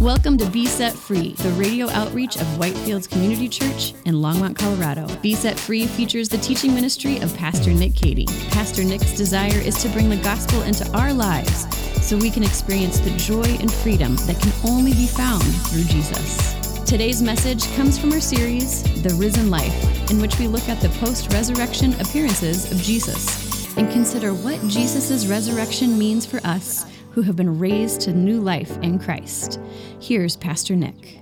Welcome 0.00 0.36
to 0.38 0.50
Be 0.50 0.66
Set 0.66 0.92
Free, 0.92 1.32
the 1.32 1.48
radio 1.52 1.88
outreach 1.88 2.36
of 2.36 2.42
Whitefields 2.58 3.08
Community 3.08 3.48
Church 3.48 3.94
in 4.04 4.16
Longmont, 4.16 4.54
Colorado. 4.54 5.08
Be 5.22 5.34
Set 5.34 5.58
Free 5.58 5.86
features 5.86 6.28
the 6.28 6.36
teaching 6.36 6.74
ministry 6.74 7.16
of 7.20 7.34
Pastor 7.34 7.70
Nick 7.70 7.94
Cady. 7.94 8.26
Pastor 8.50 8.84
Nick's 8.84 9.16
desire 9.16 9.58
is 9.58 9.80
to 9.82 9.88
bring 9.88 10.10
the 10.10 10.18
gospel 10.18 10.60
into 10.64 10.86
our 10.94 11.14
lives 11.14 11.66
so 12.06 12.18
we 12.18 12.30
can 12.30 12.42
experience 12.42 13.00
the 13.00 13.16
joy 13.16 13.56
and 13.58 13.72
freedom 13.72 14.16
that 14.26 14.38
can 14.38 14.52
only 14.70 14.92
be 14.92 15.06
found 15.06 15.42
through 15.42 15.84
Jesus. 15.84 16.82
Today's 16.84 17.22
message 17.22 17.64
comes 17.74 17.98
from 17.98 18.12
our 18.12 18.20
series, 18.20 18.82
The 19.02 19.14
Risen 19.14 19.50
Life, 19.50 20.10
in 20.10 20.20
which 20.20 20.38
we 20.38 20.46
look 20.46 20.68
at 20.68 20.78
the 20.82 20.90
post 21.00 21.32
resurrection 21.32 21.98
appearances 22.02 22.70
of 22.70 22.76
Jesus 22.82 23.56
and 23.78 23.90
consider 23.90 24.34
what 24.34 24.60
Jesus' 24.68 25.26
resurrection 25.26 25.98
means 25.98 26.26
for 26.26 26.38
us 26.46 26.84
who 27.16 27.22
have 27.22 27.34
been 27.34 27.58
raised 27.58 28.02
to 28.02 28.12
new 28.12 28.38
life 28.42 28.76
in 28.82 28.98
Christ. 28.98 29.58
Here's 30.02 30.36
Pastor 30.36 30.76
Nick. 30.76 31.18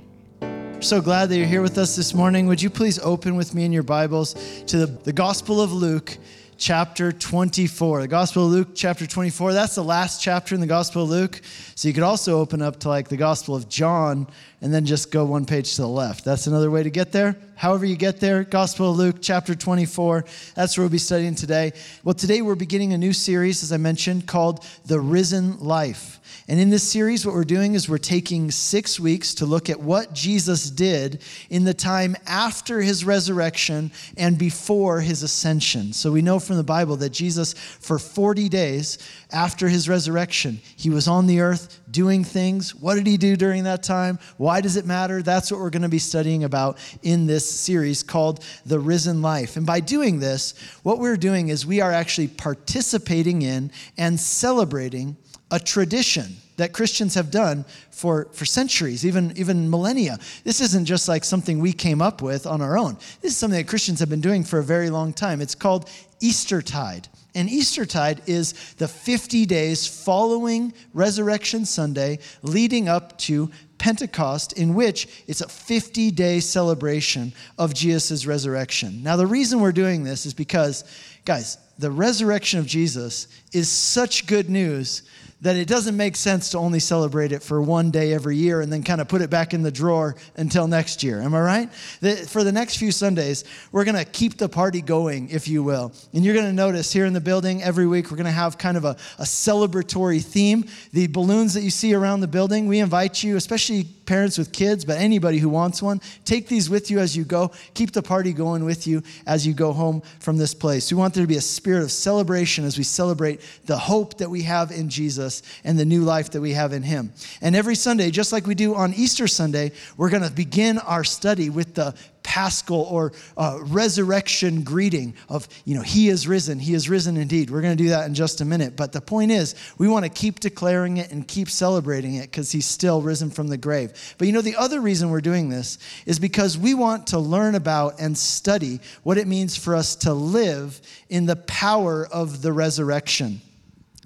So 0.80 1.00
glad 1.00 1.28
that 1.28 1.36
you're 1.36 1.46
here 1.46 1.62
with 1.62 1.78
us 1.78 1.94
this 1.94 2.12
morning. 2.12 2.48
Would 2.48 2.60
you 2.60 2.68
please 2.68 2.98
open 2.98 3.36
with 3.36 3.54
me 3.54 3.64
in 3.64 3.72
your 3.72 3.84
Bibles 3.84 4.34
to 4.66 4.78
the, 4.78 4.86
the 4.86 5.12
Gospel 5.12 5.60
of 5.60 5.72
Luke, 5.72 6.18
chapter 6.56 7.12
24. 7.12 8.00
The 8.02 8.08
Gospel 8.08 8.46
of 8.46 8.50
Luke, 8.50 8.68
chapter 8.74 9.06
24. 9.06 9.52
That's 9.52 9.76
the 9.76 9.84
last 9.84 10.20
chapter 10.20 10.56
in 10.56 10.60
the 10.60 10.66
Gospel 10.66 11.04
of 11.04 11.10
Luke. 11.10 11.40
So 11.76 11.86
you 11.86 11.94
could 11.94 12.02
also 12.02 12.40
open 12.40 12.60
up 12.60 12.80
to 12.80 12.88
like 12.88 13.06
the 13.06 13.16
Gospel 13.16 13.54
of 13.54 13.68
John 13.68 14.26
and 14.64 14.72
then 14.72 14.86
just 14.86 15.10
go 15.10 15.26
one 15.26 15.44
page 15.44 15.74
to 15.74 15.82
the 15.82 15.86
left. 15.86 16.24
That's 16.24 16.46
another 16.46 16.70
way 16.70 16.82
to 16.82 16.88
get 16.88 17.12
there. 17.12 17.36
However, 17.54 17.84
you 17.84 17.96
get 17.96 18.18
there, 18.18 18.44
Gospel 18.44 18.92
of 18.92 18.96
Luke, 18.96 19.16
chapter 19.20 19.54
24. 19.54 20.24
That's 20.54 20.76
where 20.78 20.84
we'll 20.84 20.90
be 20.90 20.96
studying 20.96 21.34
today. 21.34 21.74
Well, 22.02 22.14
today 22.14 22.40
we're 22.40 22.54
beginning 22.54 22.94
a 22.94 22.98
new 22.98 23.12
series, 23.12 23.62
as 23.62 23.72
I 23.72 23.76
mentioned, 23.76 24.26
called 24.26 24.64
The 24.86 24.98
Risen 24.98 25.58
Life. 25.60 26.18
And 26.48 26.58
in 26.58 26.70
this 26.70 26.82
series, 26.82 27.24
what 27.24 27.34
we're 27.34 27.44
doing 27.44 27.74
is 27.74 27.88
we're 27.88 27.98
taking 27.98 28.50
six 28.50 28.98
weeks 28.98 29.34
to 29.34 29.46
look 29.46 29.70
at 29.70 29.80
what 29.80 30.12
Jesus 30.12 30.70
did 30.70 31.22
in 31.48 31.64
the 31.64 31.74
time 31.74 32.16
after 32.26 32.80
his 32.80 33.04
resurrection 33.04 33.92
and 34.16 34.36
before 34.36 35.00
his 35.00 35.22
ascension. 35.22 35.92
So 35.92 36.10
we 36.10 36.22
know 36.22 36.38
from 36.38 36.56
the 36.56 36.64
Bible 36.64 36.96
that 36.96 37.10
Jesus, 37.10 37.52
for 37.54 37.98
40 37.98 38.48
days 38.48 38.98
after 39.34 39.68
his 39.68 39.88
resurrection, 39.88 40.60
he 40.76 40.88
was 40.88 41.08
on 41.08 41.26
the 41.26 41.40
earth 41.40 41.80
doing 41.90 42.22
things. 42.22 42.74
What 42.74 42.94
did 42.94 43.06
he 43.06 43.16
do 43.16 43.36
during 43.36 43.64
that 43.64 43.82
time? 43.82 44.20
Why 44.36 44.60
does 44.60 44.76
it 44.76 44.86
matter? 44.86 45.22
That's 45.22 45.50
what 45.50 45.60
we're 45.60 45.70
going 45.70 45.82
to 45.82 45.88
be 45.88 45.98
studying 45.98 46.44
about 46.44 46.78
in 47.02 47.26
this 47.26 47.48
series 47.48 48.02
called 48.02 48.44
The 48.64 48.78
Risen 48.78 49.22
Life. 49.22 49.56
And 49.56 49.66
by 49.66 49.80
doing 49.80 50.20
this, 50.20 50.54
what 50.84 51.00
we're 51.00 51.16
doing 51.16 51.48
is 51.48 51.66
we 51.66 51.80
are 51.80 51.92
actually 51.92 52.28
participating 52.28 53.42
in 53.42 53.72
and 53.98 54.18
celebrating 54.18 55.16
a 55.50 55.58
tradition 55.58 56.36
that 56.56 56.72
Christians 56.72 57.14
have 57.14 57.32
done 57.32 57.64
for, 57.90 58.28
for 58.32 58.44
centuries, 58.44 59.04
even, 59.04 59.36
even 59.36 59.68
millennia. 59.68 60.18
This 60.44 60.60
isn't 60.60 60.84
just 60.84 61.08
like 61.08 61.24
something 61.24 61.58
we 61.58 61.72
came 61.72 62.00
up 62.00 62.22
with 62.22 62.46
on 62.46 62.62
our 62.62 62.78
own. 62.78 62.94
This 63.20 63.32
is 63.32 63.36
something 63.36 63.58
that 63.58 63.68
Christians 63.68 63.98
have 63.98 64.08
been 64.08 64.20
doing 64.20 64.44
for 64.44 64.60
a 64.60 64.64
very 64.64 64.90
long 64.90 65.12
time. 65.12 65.40
It's 65.40 65.56
called 65.56 65.90
Eastertide. 66.20 67.08
And 67.34 67.48
Eastertide 67.48 68.22
is 68.26 68.52
the 68.74 68.86
50 68.86 69.44
days 69.46 69.86
following 69.86 70.72
Resurrection 70.92 71.64
Sunday, 71.64 72.20
leading 72.42 72.88
up 72.88 73.18
to 73.18 73.50
Pentecost, 73.78 74.52
in 74.52 74.74
which 74.74 75.24
it's 75.26 75.40
a 75.40 75.48
50 75.48 76.12
day 76.12 76.40
celebration 76.40 77.32
of 77.58 77.74
Jesus' 77.74 78.24
resurrection. 78.24 79.02
Now, 79.02 79.16
the 79.16 79.26
reason 79.26 79.60
we're 79.60 79.72
doing 79.72 80.04
this 80.04 80.26
is 80.26 80.34
because, 80.34 80.84
guys, 81.24 81.58
the 81.78 81.90
resurrection 81.90 82.60
of 82.60 82.66
Jesus 82.66 83.26
is 83.52 83.68
such 83.68 84.26
good 84.26 84.48
news 84.48 85.02
that 85.40 85.56
it 85.56 85.68
doesn't 85.68 85.96
make 85.96 86.16
sense 86.16 86.50
to 86.50 86.58
only 86.58 86.80
celebrate 86.80 87.32
it 87.32 87.42
for 87.42 87.60
one 87.60 87.90
day 87.90 88.14
every 88.14 88.36
year 88.36 88.60
and 88.60 88.72
then 88.72 88.82
kind 88.82 89.00
of 89.00 89.08
put 89.08 89.20
it 89.20 89.30
back 89.30 89.52
in 89.52 89.62
the 89.62 89.70
drawer 89.70 90.16
until 90.36 90.66
next 90.66 91.02
year. 91.02 91.20
Am 91.20 91.34
I 91.34 91.40
right? 91.40 91.72
That 92.00 92.28
For 92.28 92.44
the 92.44 92.52
next 92.52 92.78
few 92.78 92.92
Sundays, 92.92 93.44
we're 93.70 93.84
going 93.84 93.96
to 93.96 94.04
keep 94.04 94.38
the 94.38 94.48
party 94.48 94.80
going, 94.80 95.28
if 95.28 95.46
you 95.46 95.62
will. 95.62 95.92
And 96.12 96.24
you're 96.24 96.34
going 96.34 96.46
to 96.46 96.52
notice 96.52 96.92
here 96.92 97.04
in 97.04 97.12
the 97.12 97.20
building 97.20 97.62
every 97.62 97.86
week, 97.86 98.10
we're 98.10 98.16
going 98.16 98.24
to 98.24 98.32
have 98.32 98.58
kind 98.58 98.76
of 98.76 98.84
a, 98.84 98.96
a 99.18 99.24
celebratory 99.24 100.24
theme. 100.24 100.64
The 100.92 101.08
balloons 101.08 101.54
that 101.54 101.62
you 101.62 101.70
see 101.70 101.94
around 101.94 102.20
the 102.20 102.28
building, 102.28 102.66
we 102.66 102.78
invite 102.78 103.22
you, 103.22 103.36
especially 103.36 103.84
parents 104.06 104.38
with 104.38 104.52
kids, 104.52 104.84
but 104.84 104.98
anybody 104.98 105.38
who 105.38 105.48
wants 105.48 105.82
one, 105.82 106.00
take 106.24 106.48
these 106.48 106.68
with 106.68 106.90
you 106.90 106.98
as 106.98 107.16
you 107.16 107.24
go. 107.24 107.50
Keep 107.74 107.92
the 107.92 108.02
party 108.02 108.32
going 108.32 108.64
with 108.64 108.86
you 108.86 109.02
as 109.26 109.46
you 109.46 109.54
go 109.54 109.72
home 109.72 110.02
from 110.20 110.36
this 110.36 110.54
place. 110.54 110.90
We 110.90 110.98
want 110.98 111.14
there 111.14 111.24
to 111.24 111.28
be 111.28 111.36
a 111.36 111.42
spirit 111.42 111.82
of 111.82 111.92
celebration 111.92 112.64
as 112.64 112.78
we 112.78 112.84
celebrate 112.84 113.40
the 113.66 113.78
hope 113.78 114.18
that 114.18 114.30
we 114.30 114.42
have 114.42 114.70
in 114.70 114.88
Jesus 114.88 115.42
and 115.64 115.78
the 115.78 115.84
new 115.84 116.02
life 116.02 116.30
that 116.30 116.40
we 116.40 116.52
have 116.52 116.72
in 116.72 116.82
Him. 116.82 117.12
And 117.40 117.56
every 117.56 117.74
Sunday, 117.74 118.10
just 118.10 118.32
like 118.32 118.46
we 118.46 118.54
do 118.54 118.74
on 118.74 118.94
Easter 118.94 119.26
Sunday, 119.26 119.72
we're 119.96 120.10
going 120.10 120.22
to 120.22 120.30
begin 120.30 120.78
our 120.78 121.04
study 121.04 121.50
with 121.50 121.74
the 121.74 121.94
paschal 122.34 122.80
or 122.90 123.12
uh, 123.36 123.60
resurrection 123.62 124.64
greeting 124.64 125.14
of, 125.28 125.46
you 125.64 125.76
know, 125.76 125.82
He 125.82 126.08
is 126.08 126.26
risen, 126.26 126.58
He 126.58 126.74
is 126.74 126.88
risen 126.88 127.16
indeed. 127.16 127.48
We're 127.48 127.60
going 127.60 127.76
to 127.76 127.82
do 127.84 127.90
that 127.90 128.06
in 128.06 128.14
just 128.14 128.40
a 128.40 128.44
minute. 128.44 128.74
But 128.76 128.90
the 128.90 129.00
point 129.00 129.30
is, 129.30 129.54
we 129.78 129.86
want 129.86 130.04
to 130.04 130.08
keep 130.08 130.40
declaring 130.40 130.96
it 130.96 131.12
and 131.12 131.28
keep 131.28 131.48
celebrating 131.48 132.16
it 132.16 132.22
because 132.22 132.50
He's 132.50 132.66
still 132.66 133.00
risen 133.02 133.30
from 133.30 133.46
the 133.46 133.56
grave. 133.56 134.16
But 134.18 134.26
you 134.26 134.32
know, 134.32 134.40
the 134.40 134.56
other 134.56 134.80
reason 134.80 135.10
we're 135.10 135.20
doing 135.20 135.48
this 135.48 135.78
is 136.06 136.18
because 136.18 136.58
we 136.58 136.74
want 136.74 137.06
to 137.08 137.20
learn 137.20 137.54
about 137.54 138.00
and 138.00 138.18
study 138.18 138.80
what 139.04 139.16
it 139.16 139.28
means 139.28 139.56
for 139.56 139.76
us 139.76 139.94
to 139.96 140.12
live 140.12 140.80
in 141.08 141.26
the 141.26 141.36
power 141.36 142.04
of 142.04 142.42
the 142.42 142.52
resurrection. 142.52 143.40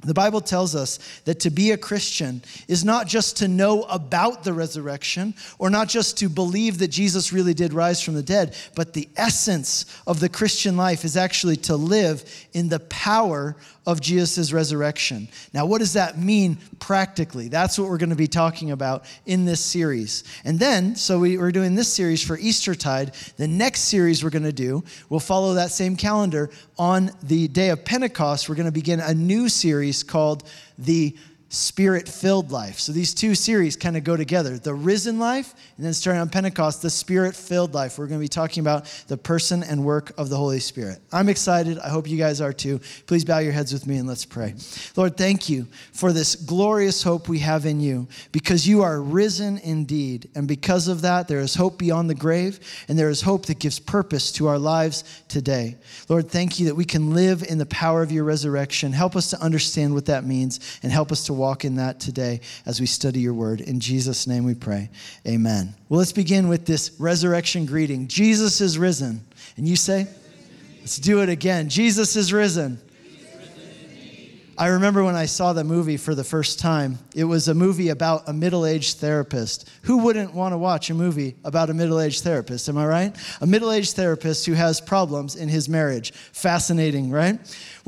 The 0.04 0.14
Bible 0.14 0.40
tells 0.40 0.76
us 0.76 0.98
that 1.24 1.40
to 1.40 1.50
be 1.50 1.72
a 1.72 1.76
Christian 1.76 2.42
is 2.68 2.84
not 2.84 3.08
just 3.08 3.38
to 3.38 3.48
know 3.48 3.82
about 3.84 4.44
the 4.44 4.52
resurrection 4.52 5.34
or 5.58 5.70
not 5.70 5.88
just 5.88 6.18
to 6.18 6.28
believe 6.28 6.78
that 6.78 6.88
Jesus 6.88 7.32
really 7.32 7.54
did 7.54 7.72
rise 7.72 8.00
from 8.00 8.14
the 8.14 8.22
dead, 8.22 8.54
but 8.76 8.92
the 8.92 9.08
essence 9.16 9.86
of 10.06 10.20
the 10.20 10.28
Christian 10.28 10.76
life 10.76 11.04
is 11.04 11.16
actually 11.16 11.56
to 11.56 11.76
live 11.76 12.24
in 12.52 12.68
the 12.68 12.80
power 12.80 13.56
of 13.88 14.02
Jesus' 14.02 14.52
resurrection. 14.52 15.28
Now, 15.54 15.64
what 15.64 15.78
does 15.78 15.94
that 15.94 16.18
mean 16.18 16.58
practically? 16.78 17.48
That's 17.48 17.78
what 17.78 17.88
we're 17.88 17.96
going 17.96 18.10
to 18.10 18.16
be 18.16 18.26
talking 18.26 18.70
about 18.70 19.06
in 19.24 19.46
this 19.46 19.64
series. 19.64 20.24
And 20.44 20.60
then, 20.60 20.94
so 20.94 21.18
we, 21.18 21.38
are 21.38 21.50
doing 21.50 21.74
this 21.74 21.90
series 21.90 22.22
for 22.22 22.36
Eastertide. 22.36 23.14
The 23.38 23.48
next 23.48 23.84
series 23.84 24.22
we're 24.22 24.28
going 24.28 24.42
to 24.42 24.52
do, 24.52 24.84
we'll 25.08 25.20
follow 25.20 25.54
that 25.54 25.70
same 25.70 25.96
calendar. 25.96 26.50
On 26.78 27.10
the 27.22 27.48
day 27.48 27.70
of 27.70 27.82
Pentecost, 27.82 28.48
we're 28.48 28.56
going 28.56 28.66
to 28.66 28.72
begin 28.72 29.00
a 29.00 29.14
new 29.14 29.48
series 29.48 29.87
called 30.02 30.42
The 30.78 31.16
spirit 31.50 32.06
filled 32.06 32.50
life. 32.50 32.78
So 32.78 32.92
these 32.92 33.14
two 33.14 33.34
series 33.34 33.74
kind 33.74 33.96
of 33.96 34.04
go 34.04 34.16
together 34.16 34.58
the 34.58 34.74
risen 34.74 35.18
life, 35.18 35.54
and 35.76 35.86
then 35.86 35.94
starting 35.94 36.20
on 36.20 36.28
Pentecost, 36.28 36.82
the 36.82 36.90
spirit 36.90 37.34
filled 37.34 37.72
life. 37.72 37.98
We're 37.98 38.06
going 38.06 38.20
to 38.20 38.24
be 38.24 38.28
talking 38.28 38.60
about 38.60 38.84
the 39.08 39.16
person 39.16 39.62
and 39.62 39.84
work 39.84 40.12
of 40.18 40.28
the 40.28 40.36
Holy 40.36 40.60
Spirit. 40.60 40.98
I'm 41.10 41.28
excited. 41.28 41.78
I 41.78 41.88
hope 41.88 42.08
you 42.08 42.18
guys 42.18 42.40
are 42.40 42.52
too. 42.52 42.80
Please 43.06 43.24
bow 43.24 43.38
your 43.38 43.52
heads 43.52 43.72
with 43.72 43.86
me 43.86 43.96
and 43.96 44.06
let's 44.06 44.26
pray. 44.26 44.54
Lord, 44.96 45.16
thank 45.16 45.48
you 45.48 45.66
for 45.92 46.12
this 46.12 46.34
glorious 46.34 47.02
hope 47.02 47.28
we 47.28 47.38
have 47.38 47.64
in 47.64 47.80
you 47.80 48.08
because 48.32 48.68
you 48.68 48.82
are 48.82 49.00
risen 49.00 49.58
indeed. 49.58 50.28
And 50.34 50.46
because 50.46 50.88
of 50.88 51.00
that, 51.02 51.28
there 51.28 51.40
is 51.40 51.54
hope 51.54 51.78
beyond 51.78 52.10
the 52.10 52.14
grave, 52.14 52.60
and 52.88 52.98
there 52.98 53.08
is 53.08 53.22
hope 53.22 53.46
that 53.46 53.58
gives 53.58 53.78
purpose 53.78 54.32
to 54.32 54.48
our 54.48 54.58
lives 54.58 55.22
today. 55.28 55.76
Lord, 56.08 56.30
thank 56.30 56.60
you 56.60 56.66
that 56.66 56.74
we 56.74 56.84
can 56.84 57.14
live 57.14 57.42
in 57.42 57.56
the 57.56 57.66
power 57.66 58.02
of 58.02 58.12
your 58.12 58.24
resurrection. 58.24 58.92
Help 58.92 59.16
us 59.16 59.30
to 59.30 59.40
understand 59.40 59.94
what 59.94 60.06
that 60.06 60.24
means 60.24 60.78
and 60.82 60.92
help 60.92 61.10
us 61.10 61.24
to 61.24 61.37
walk 61.38 61.64
in 61.64 61.76
that 61.76 62.00
today 62.00 62.40
as 62.66 62.80
we 62.80 62.86
study 62.86 63.20
your 63.20 63.34
word. 63.34 63.60
In 63.60 63.80
Jesus' 63.80 64.26
name 64.26 64.44
we 64.44 64.54
pray. 64.54 64.90
Amen. 65.26 65.74
Well, 65.88 65.98
let's 65.98 66.12
begin 66.12 66.48
with 66.48 66.66
this 66.66 66.92
resurrection 66.98 67.64
greeting 67.64 68.08
Jesus 68.08 68.60
is 68.60 68.76
risen. 68.78 69.24
And 69.56 69.66
you 69.66 69.76
say, 69.76 70.06
let's 70.80 70.98
do 70.98 71.22
it 71.22 71.28
again. 71.28 71.68
Jesus 71.68 72.16
is 72.16 72.32
risen. 72.32 72.78
I 74.58 74.66
remember 74.68 75.04
when 75.04 75.14
I 75.14 75.26
saw 75.26 75.52
the 75.52 75.62
movie 75.62 75.96
for 75.96 76.16
the 76.16 76.24
first 76.24 76.58
time, 76.58 76.98
it 77.14 77.22
was 77.22 77.46
a 77.46 77.54
movie 77.54 77.90
about 77.90 78.28
a 78.28 78.32
middle 78.32 78.66
aged 78.66 78.98
therapist. 78.98 79.70
Who 79.82 79.98
wouldn't 79.98 80.34
want 80.34 80.52
to 80.52 80.58
watch 80.58 80.90
a 80.90 80.94
movie 80.94 81.36
about 81.44 81.70
a 81.70 81.74
middle 81.74 82.00
aged 82.00 82.24
therapist? 82.24 82.68
Am 82.68 82.76
I 82.76 82.84
right? 82.84 83.16
A 83.40 83.46
middle 83.46 83.70
aged 83.70 83.94
therapist 83.94 84.46
who 84.46 84.54
has 84.54 84.80
problems 84.80 85.36
in 85.36 85.48
his 85.48 85.68
marriage. 85.68 86.12
Fascinating, 86.32 87.12
right? 87.12 87.38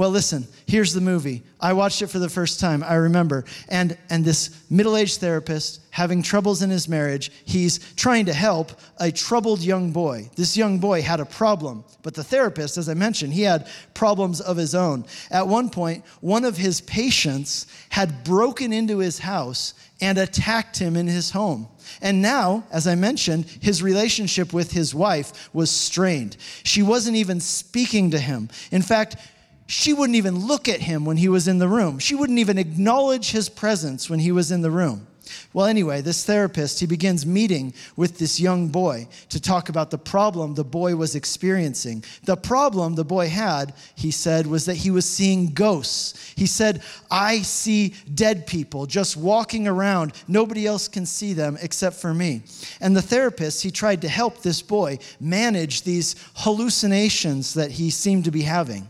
Well, 0.01 0.09
listen, 0.09 0.49
here's 0.67 0.95
the 0.95 1.03
movie. 1.03 1.43
I 1.61 1.75
watched 1.75 2.01
it 2.01 2.07
for 2.07 2.19
the 2.19 2.31
first 2.31 2.59
time, 2.59 2.83
I 2.83 2.95
remember. 2.95 3.45
And, 3.69 3.99
and 4.09 4.25
this 4.25 4.65
middle 4.71 4.97
aged 4.97 5.21
therapist 5.21 5.83
having 5.91 6.23
troubles 6.23 6.63
in 6.63 6.71
his 6.71 6.89
marriage, 6.89 7.31
he's 7.45 7.93
trying 7.97 8.25
to 8.25 8.33
help 8.33 8.73
a 8.99 9.13
troubled 9.13 9.61
young 9.61 9.93
boy. 9.93 10.31
This 10.37 10.57
young 10.57 10.79
boy 10.79 11.03
had 11.03 11.21
a 11.21 11.27
problem, 11.27 11.85
but 12.03 12.15
the 12.15 12.25
therapist, 12.25 12.79
as 12.79 12.89
I 12.89 12.95
mentioned, 12.95 13.35
he 13.35 13.43
had 13.43 13.69
problems 13.93 14.41
of 14.41 14.57
his 14.57 14.75
own. 14.75 15.05
At 15.31 15.49
one 15.49 15.69
point, 15.69 16.03
one 16.23 16.47
of 16.47 16.57
his 16.57 16.81
patients 16.81 17.67
had 17.91 18.25
broken 18.25 18.73
into 18.73 19.01
his 19.01 19.19
house 19.19 19.75
and 20.01 20.17
attacked 20.17 20.79
him 20.79 20.97
in 20.97 21.09
his 21.09 21.31
home. 21.31 21.69
And 22.01 22.23
now, 22.23 22.65
as 22.73 22.87
I 22.87 22.95
mentioned, 22.95 23.45
his 23.61 23.83
relationship 23.83 24.55
with 24.55 24.73
his 24.73 24.95
wife 24.95 25.51
was 25.53 25.71
strained. 25.71 26.39
She 26.63 26.83
wasn't 26.83 27.19
even 27.19 27.39
speaking 27.39 28.13
to 28.13 28.19
him. 28.19 28.49
In 28.71 28.81
fact, 28.81 29.17
she 29.71 29.93
wouldn't 29.93 30.17
even 30.17 30.47
look 30.47 30.69
at 30.69 30.81
him 30.81 31.05
when 31.05 31.17
he 31.17 31.29
was 31.29 31.47
in 31.47 31.59
the 31.59 31.69
room. 31.69 32.01
She 32.01 32.17
wouldn't 32.17 32.41
even 32.41 32.59
acknowledge 32.59 33.31
his 33.31 33.49
presence 33.49 34.11
when 34.11 34.19
he 34.19 34.33
was 34.33 34.51
in 34.51 34.63
the 34.63 34.71
room. 34.71 35.07
Well, 35.53 35.67
anyway, 35.67 36.01
this 36.01 36.25
therapist, 36.25 36.81
he 36.81 36.87
begins 36.87 37.25
meeting 37.25 37.73
with 37.95 38.19
this 38.19 38.41
young 38.41 38.67
boy 38.67 39.07
to 39.29 39.41
talk 39.41 39.69
about 39.69 39.93
the 39.93 39.99
problem 39.99 40.55
the 40.55 40.65
boy 40.65 40.97
was 40.97 41.15
experiencing. 41.15 42.03
The 42.25 42.37
problem 42.37 42.97
the 42.97 43.05
boy 43.05 43.29
had, 43.29 43.75
he 43.95 44.11
said, 44.11 44.49
was 44.49 44.67
that 44.67 44.75
he 44.75 44.91
was 44.91 45.09
seeing 45.09 45.53
ghosts. 45.53 46.33
He 46.35 46.47
said, 46.47 46.83
I 47.09 47.43
see 47.43 47.95
dead 48.13 48.49
people 48.49 48.87
just 48.87 49.17
walking 49.17 49.69
around. 49.69 50.15
Nobody 50.27 50.67
else 50.67 50.89
can 50.89 51.07
see 51.07 51.33
them 51.33 51.57
except 51.63 51.95
for 51.95 52.13
me. 52.13 52.43
And 52.81 52.97
the 52.97 53.03
therapist, 53.03 53.63
he 53.63 53.71
tried 53.71 54.03
to 54.03 54.09
help 54.09 54.43
this 54.43 54.63
boy 54.63 54.99
manage 55.21 55.83
these 55.83 56.17
hallucinations 56.35 57.55
that 57.55 57.71
he 57.71 57.91
seemed 57.91 58.25
to 58.25 58.33
be 58.33 58.43
having. 58.43 58.89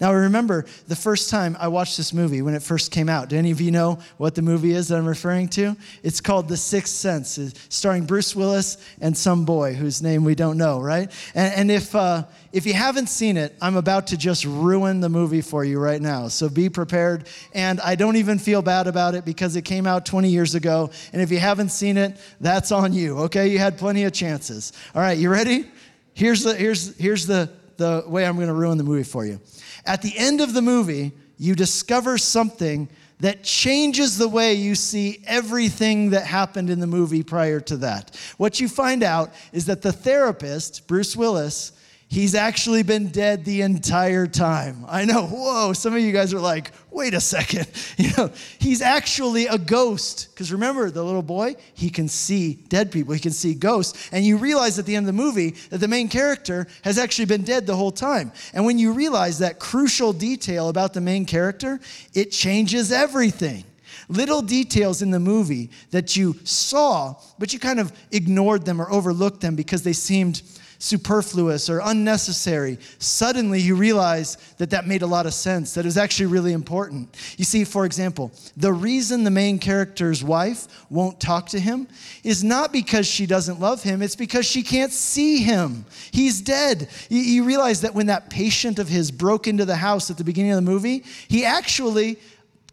Now, 0.00 0.10
I 0.10 0.14
remember 0.14 0.66
the 0.86 0.96
first 0.96 1.30
time 1.30 1.56
I 1.58 1.68
watched 1.68 1.96
this 1.96 2.12
movie 2.12 2.42
when 2.42 2.54
it 2.54 2.62
first 2.62 2.90
came 2.90 3.08
out. 3.08 3.28
Do 3.28 3.36
any 3.36 3.50
of 3.50 3.60
you 3.60 3.70
know 3.70 3.98
what 4.16 4.34
the 4.34 4.42
movie 4.42 4.72
is 4.72 4.88
that 4.88 4.96
I'm 4.96 5.06
referring 5.06 5.48
to? 5.50 5.76
It's 6.02 6.20
called 6.20 6.48
The 6.48 6.56
Sixth 6.56 6.94
Sense, 6.94 7.38
it's 7.38 7.58
starring 7.68 8.04
Bruce 8.04 8.34
Willis 8.34 8.78
and 9.00 9.16
some 9.16 9.44
boy 9.44 9.74
whose 9.74 10.02
name 10.02 10.24
we 10.24 10.34
don't 10.34 10.58
know, 10.58 10.80
right? 10.80 11.10
And, 11.34 11.54
and 11.54 11.70
if, 11.70 11.94
uh, 11.94 12.24
if 12.52 12.66
you 12.66 12.74
haven't 12.74 13.08
seen 13.08 13.36
it, 13.36 13.54
I'm 13.60 13.76
about 13.76 14.08
to 14.08 14.16
just 14.16 14.44
ruin 14.44 15.00
the 15.00 15.08
movie 15.08 15.42
for 15.42 15.64
you 15.64 15.78
right 15.78 16.00
now. 16.00 16.28
So 16.28 16.48
be 16.48 16.68
prepared. 16.68 17.28
And 17.52 17.80
I 17.80 17.94
don't 17.94 18.16
even 18.16 18.38
feel 18.38 18.62
bad 18.62 18.86
about 18.86 19.14
it 19.14 19.24
because 19.24 19.56
it 19.56 19.62
came 19.62 19.86
out 19.86 20.06
20 20.06 20.28
years 20.28 20.54
ago. 20.54 20.90
And 21.12 21.20
if 21.20 21.30
you 21.30 21.38
haven't 21.38 21.70
seen 21.70 21.96
it, 21.96 22.16
that's 22.40 22.72
on 22.72 22.92
you, 22.92 23.18
okay? 23.20 23.48
You 23.48 23.58
had 23.58 23.76
plenty 23.78 24.04
of 24.04 24.12
chances. 24.12 24.72
All 24.94 25.02
right, 25.02 25.18
you 25.18 25.28
ready? 25.30 25.66
Here's 26.14 26.42
the, 26.42 26.54
here's, 26.54 26.96
here's 26.96 27.26
the, 27.26 27.50
the 27.78 28.04
way 28.06 28.26
I'm 28.26 28.36
going 28.36 28.48
to 28.48 28.54
ruin 28.54 28.76
the 28.76 28.84
movie 28.84 29.04
for 29.04 29.24
you. 29.24 29.40
At 29.86 30.02
the 30.02 30.16
end 30.16 30.40
of 30.40 30.52
the 30.52 30.62
movie, 30.62 31.12
you 31.38 31.54
discover 31.54 32.18
something 32.18 32.88
that 33.20 33.42
changes 33.42 34.18
the 34.18 34.28
way 34.28 34.54
you 34.54 34.74
see 34.74 35.22
everything 35.26 36.10
that 36.10 36.24
happened 36.24 36.70
in 36.70 36.78
the 36.80 36.86
movie 36.86 37.22
prior 37.22 37.60
to 37.60 37.76
that. 37.78 38.16
What 38.36 38.60
you 38.60 38.68
find 38.68 39.02
out 39.02 39.32
is 39.52 39.66
that 39.66 39.82
the 39.82 39.92
therapist, 39.92 40.86
Bruce 40.86 41.16
Willis, 41.16 41.72
He's 42.10 42.34
actually 42.34 42.82
been 42.84 43.08
dead 43.08 43.44
the 43.44 43.60
entire 43.60 44.26
time. 44.26 44.86
I 44.88 45.04
know, 45.04 45.26
whoa, 45.26 45.74
some 45.74 45.94
of 45.94 46.00
you 46.00 46.10
guys 46.10 46.32
are 46.32 46.40
like, 46.40 46.70
wait 46.90 47.12
a 47.12 47.20
second. 47.20 47.66
You 47.98 48.10
know, 48.16 48.30
he's 48.60 48.80
actually 48.80 49.48
a 49.48 49.58
ghost. 49.58 50.28
Because 50.30 50.52
remember, 50.52 50.88
the 50.88 51.02
little 51.02 51.22
boy, 51.22 51.56
he 51.74 51.90
can 51.90 52.08
see 52.08 52.54
dead 52.54 52.92
people, 52.92 53.12
he 53.12 53.20
can 53.20 53.32
see 53.32 53.54
ghosts. 53.54 54.08
And 54.12 54.24
you 54.24 54.36
realize 54.36 54.78
at 54.78 54.86
the 54.86 54.94
end 54.94 55.08
of 55.08 55.14
the 55.14 55.20
movie 55.20 55.50
that 55.70 55.78
the 55.78 55.88
main 55.88 56.08
character 56.08 56.68
has 56.82 56.96
actually 56.96 57.26
been 57.26 57.42
dead 57.42 57.66
the 57.66 57.76
whole 57.76 57.90
time. 57.90 58.32
And 58.54 58.64
when 58.64 58.78
you 58.78 58.92
realize 58.92 59.40
that 59.40 59.58
crucial 59.58 60.12
detail 60.12 60.68
about 60.68 60.94
the 60.94 61.00
main 61.00 61.26
character, 61.26 61.80
it 62.14 62.30
changes 62.30 62.92
everything 62.92 63.64
little 64.08 64.40
details 64.40 65.02
in 65.02 65.10
the 65.10 65.20
movie 65.20 65.70
that 65.90 66.16
you 66.16 66.34
saw, 66.44 67.14
but 67.38 67.52
you 67.52 67.58
kind 67.58 67.78
of 67.78 67.92
ignored 68.10 68.64
them 68.64 68.80
or 68.80 68.90
overlooked 68.90 69.40
them 69.40 69.54
because 69.54 69.82
they 69.82 69.92
seemed 69.92 70.40
superfluous 70.78 71.68
or 71.68 71.80
unnecessary, 71.84 72.78
suddenly 72.98 73.60
you 73.60 73.74
realize 73.74 74.36
that 74.58 74.70
that 74.70 74.86
made 74.86 75.02
a 75.02 75.06
lot 75.06 75.26
of 75.26 75.34
sense, 75.34 75.74
that 75.74 75.80
it 75.80 75.84
was 75.84 75.96
actually 75.96 76.26
really 76.26 76.52
important. 76.52 77.16
You 77.36 77.44
see, 77.44 77.64
for 77.64 77.84
example, 77.84 78.30
the 78.56 78.72
reason 78.72 79.24
the 79.24 79.30
main 79.30 79.58
character's 79.58 80.22
wife 80.22 80.68
won't 80.88 81.18
talk 81.20 81.48
to 81.48 81.60
him 81.60 81.88
is 82.22 82.44
not 82.44 82.72
because 82.72 83.06
she 83.06 83.26
doesn't 83.26 83.58
love 83.58 83.82
him, 83.82 84.02
it's 84.02 84.16
because 84.16 84.46
she 84.46 84.62
can't 84.62 84.92
see 84.92 85.42
him. 85.42 85.84
He's 86.12 86.40
dead. 86.40 86.88
You, 87.08 87.48
realize 87.48 87.80
that 87.80 87.94
when 87.94 88.06
that 88.06 88.30
patient 88.30 88.78
of 88.78 88.88
his 88.88 89.10
broke 89.10 89.46
into 89.46 89.64
the 89.64 89.76
house 89.76 90.10
at 90.10 90.18
the 90.18 90.24
beginning 90.24 90.52
of 90.52 90.56
the 90.56 90.70
movie, 90.70 91.04
he 91.28 91.44
actually 91.44 92.18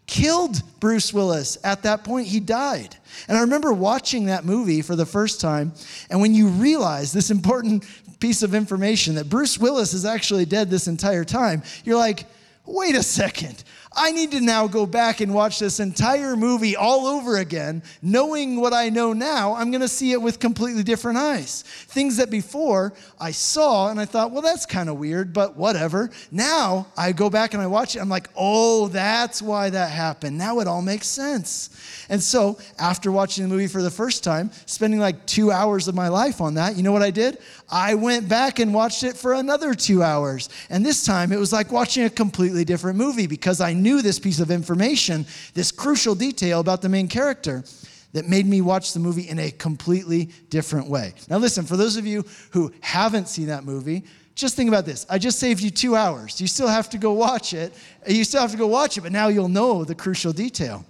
killed 0.07 0.61
Bruce 0.79 1.13
Willis 1.13 1.57
at 1.63 1.83
that 1.83 2.03
point. 2.03 2.27
He 2.27 2.39
died. 2.39 2.95
And 3.27 3.37
I 3.37 3.41
remember 3.41 3.73
watching 3.73 4.25
that 4.25 4.45
movie 4.45 4.81
for 4.81 4.95
the 4.95 5.05
first 5.05 5.41
time, 5.41 5.73
and 6.09 6.21
when 6.21 6.33
you 6.33 6.47
realize 6.47 7.11
this 7.11 7.31
important 7.31 7.85
piece 8.19 8.43
of 8.43 8.55
information 8.55 9.15
that 9.15 9.29
Bruce 9.29 9.57
Willis 9.57 9.93
is 9.93 10.05
actually 10.05 10.45
dead 10.45 10.69
this 10.69 10.87
entire 10.87 11.23
time, 11.23 11.63
you're 11.83 11.97
like, 11.97 12.25
wait 12.65 12.95
a 12.95 13.03
second. 13.03 13.63
I 13.95 14.11
need 14.11 14.31
to 14.31 14.41
now 14.41 14.67
go 14.67 14.85
back 14.85 15.21
and 15.21 15.33
watch 15.33 15.59
this 15.59 15.79
entire 15.79 16.35
movie 16.35 16.75
all 16.75 17.07
over 17.07 17.37
again, 17.37 17.81
knowing 18.01 18.59
what 18.59 18.73
I 18.73 18.89
know 18.89 19.13
now. 19.13 19.53
I'm 19.53 19.71
going 19.71 19.81
to 19.81 19.87
see 19.87 20.11
it 20.11 20.21
with 20.21 20.39
completely 20.39 20.83
different 20.83 21.17
eyes. 21.17 21.61
Things 21.61 22.17
that 22.17 22.29
before 22.29 22.93
I 23.19 23.31
saw 23.31 23.89
and 23.89 23.99
I 23.99 24.05
thought, 24.05 24.31
well, 24.31 24.41
that's 24.41 24.65
kind 24.65 24.89
of 24.89 24.97
weird, 24.97 25.31
but 25.31 25.55
whatever. 25.55 26.09
Now 26.29 26.87
I 26.97 27.13
go 27.13 27.29
back 27.29 27.53
and 27.53 27.63
I 27.63 27.67
watch 27.67 27.95
it. 27.95 27.99
I'm 27.99 28.09
like, 28.09 28.29
oh, 28.35 28.89
that's 28.89 29.41
why 29.41 29.69
that 29.69 29.91
happened. 29.91 30.37
Now 30.37 30.59
it 30.59 30.67
all 30.67 30.81
makes 30.81 31.07
sense. 31.07 31.69
And 32.09 32.21
so 32.21 32.59
after 32.77 33.11
watching 33.11 33.43
the 33.43 33.49
movie 33.49 33.67
for 33.67 33.81
the 33.81 33.89
first 33.89 34.23
time, 34.23 34.51
spending 34.65 34.99
like 34.99 35.25
two 35.25 35.51
hours 35.51 35.87
of 35.87 35.95
my 35.95 36.09
life 36.09 36.41
on 36.41 36.55
that, 36.55 36.75
you 36.75 36.83
know 36.83 36.91
what 36.91 37.01
I 37.01 37.11
did? 37.11 37.37
I 37.69 37.95
went 37.95 38.27
back 38.27 38.59
and 38.59 38.73
watched 38.73 39.03
it 39.03 39.15
for 39.15 39.33
another 39.33 39.73
two 39.73 40.03
hours. 40.03 40.49
And 40.69 40.85
this 40.85 41.05
time 41.05 41.31
it 41.31 41.39
was 41.39 41.53
like 41.53 41.71
watching 41.71 42.03
a 42.03 42.09
completely 42.09 42.65
different 42.65 42.97
movie 42.97 43.27
because 43.27 43.61
I 43.61 43.73
knew 43.85 44.01
this 44.01 44.19
piece 44.19 44.41
of 44.41 44.51
information, 44.51 45.25
this 45.53 45.71
crucial 45.71 46.15
detail 46.15 46.59
about 46.59 46.81
the 46.81 46.89
main 46.89 47.07
character 47.07 47.63
that 48.11 48.27
made 48.27 48.45
me 48.45 48.61
watch 48.61 48.93
the 48.93 48.99
movie 48.99 49.29
in 49.29 49.39
a 49.39 49.51
completely 49.51 50.29
different 50.49 50.89
way. 50.89 51.13
Now, 51.29 51.37
listen, 51.37 51.65
for 51.65 51.77
those 51.77 51.95
of 51.95 52.05
you 52.05 52.25
who 52.51 52.73
haven't 52.81 53.29
seen 53.29 53.47
that 53.47 53.63
movie, 53.63 54.03
just 54.33 54.55
think 54.55 54.67
about 54.67 54.85
this. 54.85 55.05
I 55.09 55.17
just 55.17 55.39
saved 55.39 55.61
you 55.61 55.69
two 55.69 55.95
hours. 55.95 56.41
You 56.41 56.47
still 56.47 56.67
have 56.67 56.89
to 56.89 56.97
go 56.97 57.13
watch 57.13 57.53
it. 57.53 57.73
You 58.07 58.23
still 58.23 58.41
have 58.41 58.51
to 58.51 58.57
go 58.57 58.67
watch 58.67 58.97
it, 58.97 59.01
but 59.01 59.11
now 59.11 59.27
you'll 59.27 59.47
know 59.47 59.83
the 59.85 59.95
crucial 59.95 60.33
detail. 60.33 60.85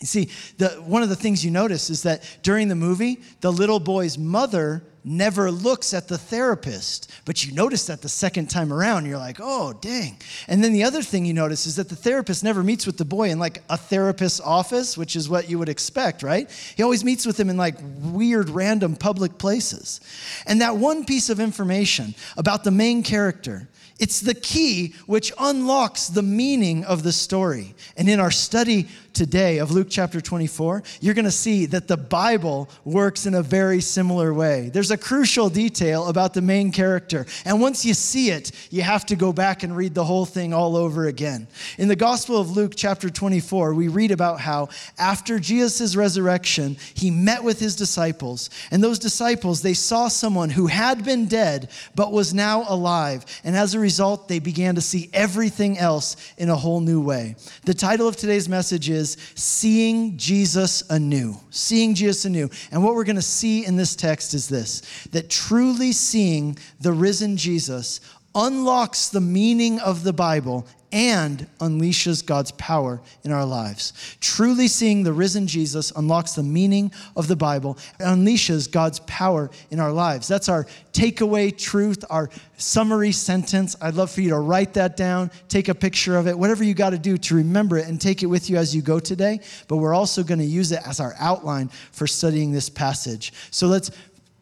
You 0.00 0.06
see, 0.06 0.30
the, 0.56 0.68
one 0.84 1.02
of 1.02 1.10
the 1.10 1.16
things 1.16 1.44
you 1.44 1.50
notice 1.50 1.90
is 1.90 2.02
that 2.04 2.38
during 2.42 2.68
the 2.68 2.74
movie, 2.74 3.20
the 3.40 3.52
little 3.52 3.78
boy's 3.78 4.16
mother 4.16 4.82
never 5.04 5.50
looks 5.50 5.94
at 5.94 6.08
the 6.08 6.16
therapist. 6.16 7.10
But 7.24 7.44
you 7.44 7.52
notice 7.52 7.86
that 7.86 8.02
the 8.02 8.08
second 8.08 8.48
time 8.48 8.72
around, 8.72 9.06
you're 9.06 9.18
like, 9.18 9.38
oh, 9.40 9.74
dang. 9.74 10.18
And 10.48 10.62
then 10.64 10.72
the 10.72 10.84
other 10.84 11.02
thing 11.02 11.24
you 11.24 11.34
notice 11.34 11.66
is 11.66 11.76
that 11.76 11.88
the 11.88 11.96
therapist 11.96 12.44
never 12.44 12.62
meets 12.62 12.86
with 12.86 12.96
the 12.96 13.04
boy 13.04 13.30
in 13.30 13.38
like 13.38 13.62
a 13.68 13.76
therapist's 13.76 14.40
office, 14.40 14.96
which 14.96 15.16
is 15.16 15.28
what 15.28 15.48
you 15.48 15.58
would 15.58 15.68
expect, 15.68 16.22
right? 16.22 16.50
He 16.76 16.82
always 16.82 17.04
meets 17.04 17.26
with 17.26 17.38
him 17.38 17.50
in 17.50 17.56
like 17.56 17.76
weird, 18.00 18.50
random 18.50 18.96
public 18.96 19.38
places. 19.38 20.00
And 20.46 20.60
that 20.60 20.76
one 20.76 21.04
piece 21.04 21.28
of 21.28 21.40
information 21.40 22.14
about 22.36 22.64
the 22.64 22.70
main 22.70 23.02
character 23.02 23.68
it's 24.00 24.20
the 24.20 24.34
key 24.34 24.94
which 25.04 25.30
unlocks 25.38 26.08
the 26.08 26.22
meaning 26.22 26.84
of 26.84 27.02
the 27.02 27.12
story. 27.12 27.74
And 27.98 28.08
in 28.08 28.18
our 28.18 28.30
study 28.30 28.88
today 29.12 29.58
of 29.58 29.70
Luke 29.70 29.88
chapter 29.90 30.20
24, 30.20 30.82
you're 31.00 31.14
going 31.14 31.24
to 31.24 31.30
see 31.30 31.66
that 31.66 31.88
the 31.88 31.96
Bible 31.96 32.68
works 32.84 33.26
in 33.26 33.34
a 33.34 33.42
very 33.42 33.80
similar 33.80 34.32
way. 34.32 34.70
There's 34.72 34.90
a 34.90 34.96
crucial 34.96 35.48
detail 35.48 36.08
about 36.08 36.34
the 36.34 36.42
main 36.42 36.72
character. 36.72 37.26
And 37.44 37.60
once 37.60 37.84
you 37.84 37.94
see 37.94 38.30
it, 38.30 38.52
you 38.70 38.82
have 38.82 39.06
to 39.06 39.16
go 39.16 39.32
back 39.32 39.62
and 39.62 39.76
read 39.76 39.94
the 39.94 40.04
whole 40.04 40.26
thing 40.26 40.52
all 40.52 40.76
over 40.76 41.06
again. 41.06 41.48
In 41.78 41.88
the 41.88 41.96
Gospel 41.96 42.38
of 42.38 42.50
Luke 42.50 42.72
chapter 42.76 43.10
24, 43.10 43.74
we 43.74 43.88
read 43.88 44.10
about 44.10 44.40
how 44.40 44.68
after 44.98 45.38
Jesus' 45.38 45.96
resurrection, 45.96 46.76
he 46.94 47.10
met 47.10 47.42
with 47.42 47.58
his 47.58 47.76
disciples. 47.76 48.50
And 48.70 48.82
those 48.82 48.98
disciples, 48.98 49.62
they 49.62 49.74
saw 49.74 50.08
someone 50.08 50.50
who 50.50 50.66
had 50.66 51.04
been 51.04 51.26
dead 51.26 51.70
but 51.94 52.12
was 52.12 52.34
now 52.34 52.64
alive. 52.68 53.24
And 53.44 53.56
as 53.56 53.74
a 53.74 53.78
result, 53.78 54.28
they 54.28 54.38
began 54.38 54.74
to 54.74 54.80
see 54.80 55.10
everything 55.12 55.78
else 55.78 56.16
in 56.38 56.48
a 56.48 56.56
whole 56.56 56.80
new 56.80 57.00
way. 57.00 57.36
The 57.64 57.74
title 57.74 58.08
of 58.08 58.16
today's 58.16 58.48
message 58.48 58.88
is 59.10 59.32
Seeing 59.34 60.16
Jesus 60.16 60.82
Anew. 60.90 61.36
Seeing 61.50 61.94
Jesus 61.94 62.24
Anew. 62.24 62.48
And 62.70 62.82
what 62.82 62.94
we're 62.94 63.04
going 63.04 63.16
to 63.16 63.22
see 63.22 63.64
in 63.64 63.76
this 63.76 63.96
text 63.96 64.34
is 64.34 64.48
this 64.48 64.80
that 65.12 65.30
truly 65.30 65.92
seeing 65.92 66.56
the 66.80 66.92
risen 66.92 67.36
Jesus 67.36 68.00
unlocks 68.34 69.08
the 69.08 69.20
meaning 69.20 69.80
of 69.80 70.04
the 70.04 70.12
Bible 70.12 70.66
and 70.92 71.46
unleashes 71.58 72.24
God's 72.24 72.50
power 72.52 73.00
in 73.24 73.32
our 73.32 73.44
lives. 73.44 74.16
Truly 74.20 74.68
seeing 74.68 75.02
the 75.02 75.12
risen 75.12 75.46
Jesus 75.46 75.92
unlocks 75.92 76.32
the 76.32 76.42
meaning 76.42 76.92
of 77.16 77.28
the 77.28 77.36
Bible 77.36 77.78
and 77.98 78.26
unleashes 78.26 78.70
God's 78.70 79.00
power 79.00 79.50
in 79.70 79.80
our 79.80 79.92
lives. 79.92 80.26
That's 80.28 80.48
our 80.48 80.66
takeaway 80.92 81.56
truth, 81.56 82.04
our 82.10 82.30
summary 82.56 83.12
sentence. 83.12 83.76
I'd 83.80 83.94
love 83.94 84.10
for 84.10 84.20
you 84.20 84.30
to 84.30 84.38
write 84.38 84.74
that 84.74 84.96
down, 84.96 85.30
take 85.48 85.68
a 85.68 85.74
picture 85.74 86.16
of 86.16 86.26
it, 86.26 86.38
whatever 86.38 86.64
you 86.64 86.74
got 86.74 86.90
to 86.90 86.98
do 86.98 87.16
to 87.18 87.34
remember 87.36 87.78
it 87.78 87.86
and 87.86 88.00
take 88.00 88.22
it 88.22 88.26
with 88.26 88.50
you 88.50 88.56
as 88.56 88.74
you 88.74 88.82
go 88.82 88.98
today. 88.98 89.40
But 89.68 89.76
we're 89.76 89.94
also 89.94 90.22
going 90.22 90.40
to 90.40 90.44
use 90.44 90.72
it 90.72 90.80
as 90.86 91.00
our 91.00 91.14
outline 91.18 91.68
for 91.92 92.06
studying 92.06 92.52
this 92.52 92.68
passage. 92.68 93.32
So 93.50 93.66
let's 93.66 93.90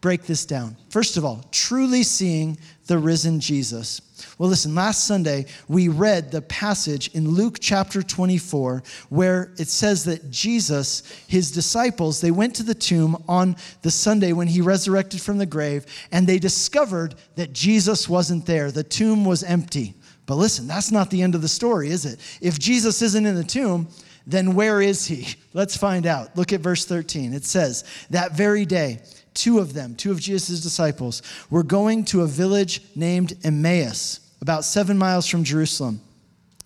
break 0.00 0.24
this 0.24 0.46
down. 0.46 0.76
First 0.90 1.16
of 1.16 1.24
all, 1.24 1.44
truly 1.50 2.02
seeing 2.02 2.56
the 2.88 2.98
risen 2.98 3.38
Jesus. 3.38 4.00
Well, 4.36 4.48
listen, 4.48 4.74
last 4.74 5.06
Sunday 5.06 5.46
we 5.68 5.88
read 5.88 6.32
the 6.32 6.42
passage 6.42 7.08
in 7.14 7.30
Luke 7.30 7.58
chapter 7.60 8.02
24 8.02 8.82
where 9.10 9.52
it 9.58 9.68
says 9.68 10.04
that 10.04 10.30
Jesus, 10.30 11.04
his 11.28 11.52
disciples, 11.52 12.20
they 12.20 12.32
went 12.32 12.56
to 12.56 12.64
the 12.64 12.74
tomb 12.74 13.22
on 13.28 13.56
the 13.82 13.90
Sunday 13.90 14.32
when 14.32 14.48
he 14.48 14.60
resurrected 14.60 15.20
from 15.20 15.38
the 15.38 15.46
grave 15.46 15.86
and 16.10 16.26
they 16.26 16.38
discovered 16.38 17.14
that 17.36 17.52
Jesus 17.52 18.08
wasn't 18.08 18.46
there. 18.46 18.72
The 18.72 18.82
tomb 18.82 19.24
was 19.24 19.44
empty. 19.44 19.94
But 20.26 20.34
listen, 20.34 20.66
that's 20.66 20.90
not 20.90 21.10
the 21.10 21.22
end 21.22 21.34
of 21.34 21.42
the 21.42 21.48
story, 21.48 21.90
is 21.90 22.04
it? 22.04 22.18
If 22.40 22.58
Jesus 22.58 23.00
isn't 23.00 23.24
in 23.24 23.34
the 23.34 23.44
tomb, 23.44 23.88
Then 24.28 24.54
where 24.54 24.82
is 24.82 25.06
he? 25.06 25.26
Let's 25.54 25.76
find 25.76 26.06
out. 26.06 26.36
Look 26.36 26.52
at 26.52 26.60
verse 26.60 26.84
13. 26.84 27.32
It 27.32 27.46
says, 27.46 27.84
That 28.10 28.36
very 28.36 28.66
day, 28.66 29.00
two 29.38 29.58
of 29.58 29.72
them, 29.72 29.94
two 29.94 30.10
of 30.10 30.20
Jesus' 30.20 30.60
disciples, 30.60 31.22
were 31.50 31.62
going 31.62 32.04
to 32.06 32.22
a 32.22 32.26
village 32.26 32.82
named 32.96 33.36
Emmaus, 33.44 34.20
about 34.40 34.64
seven 34.64 34.98
miles 34.98 35.26
from 35.26 35.44
Jerusalem. 35.44 36.00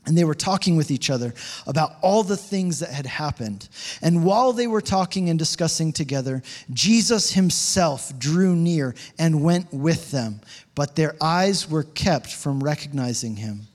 And 0.05 0.19
they 0.19 0.25
were 0.25 0.35
talking 0.35 0.76
with 0.76 0.91
each 0.91 1.11
other 1.11 1.33
about 1.64 1.93
all 2.02 2.25
the 2.25 2.37
things 2.37 2.81
that 2.81 2.91
had 2.91 3.07
happened. 3.07 3.69
And 4.00 4.25
while 4.25 4.52
they 4.52 4.67
were 4.67 4.81
talking 4.81 5.31
and 5.31 5.38
discussing 5.38 5.93
together, 5.93 6.43
Jesus 6.73 7.31
himself 7.31 8.19
drew 8.19 8.57
near 8.57 8.97
and 9.17 9.45
went 9.45 9.73
with 9.73 10.11
them, 10.11 10.41
but 10.75 10.97
their 10.97 11.14
eyes 11.21 11.71
were 11.71 11.85
kept 11.85 12.33
from 12.33 12.64
recognizing 12.64 13.37
him. 13.37 13.69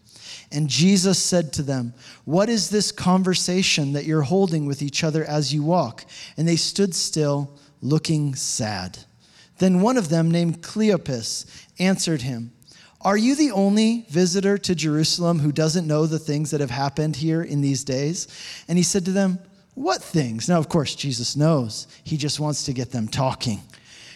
And 0.52 0.70
Jesus 0.70 1.18
said 1.18 1.54
to 1.54 1.62
them, 1.62 1.94
What 2.26 2.50
is 2.50 2.70
this 2.70 2.92
conversation 2.92 3.94
that 3.94 4.06
you're 4.06 4.22
holding 4.22 4.66
with 4.66 4.82
each 4.82 5.04
other 5.04 5.24
as 5.24 5.54
you 5.54 5.64
walk? 5.64 6.06
And 6.38 6.48
they 6.48 6.56
stood 6.56 6.96
still, 6.96 7.52
looking 7.82 8.36
sad. 8.36 9.00
Then 9.60 9.82
one 9.82 9.98
of 9.98 10.10
them, 10.10 10.30
named 10.30 10.62
Cleopas, 10.62 11.46
answered 11.80 12.22
him, 12.22 12.52
Are 13.02 13.18
you 13.18 13.36
the 13.36 13.52
only 13.52 14.06
visitor 14.10 14.58
to 14.60 14.76
Jerusalem 14.76 15.40
who 15.40 15.52
doesn't 15.52 15.88
know 15.88 16.06
the 16.06 16.20
things 16.20 16.52
that 16.52 16.62
have 16.62 16.72
happened 16.72 17.16
here 17.16 17.42
in 17.42 17.62
these 17.62 17.84
days? 17.84 18.28
And 18.68 18.78
he 18.78 18.84
said 18.84 19.06
to 19.06 19.12
them, 19.12 19.40
What 19.74 20.04
things? 20.04 20.48
Now, 20.48 20.60
of 20.60 20.70
course, 20.70 20.96
Jesus 20.96 21.36
knows. 21.36 21.88
He 22.04 22.18
just 22.18 22.40
wants 22.40 22.66
to 22.66 22.74
get 22.74 22.92
them 22.92 23.08
talking. 23.08 23.62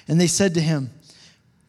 And 0.07 0.19
they 0.19 0.27
said 0.27 0.53
to 0.55 0.61
him, 0.61 0.91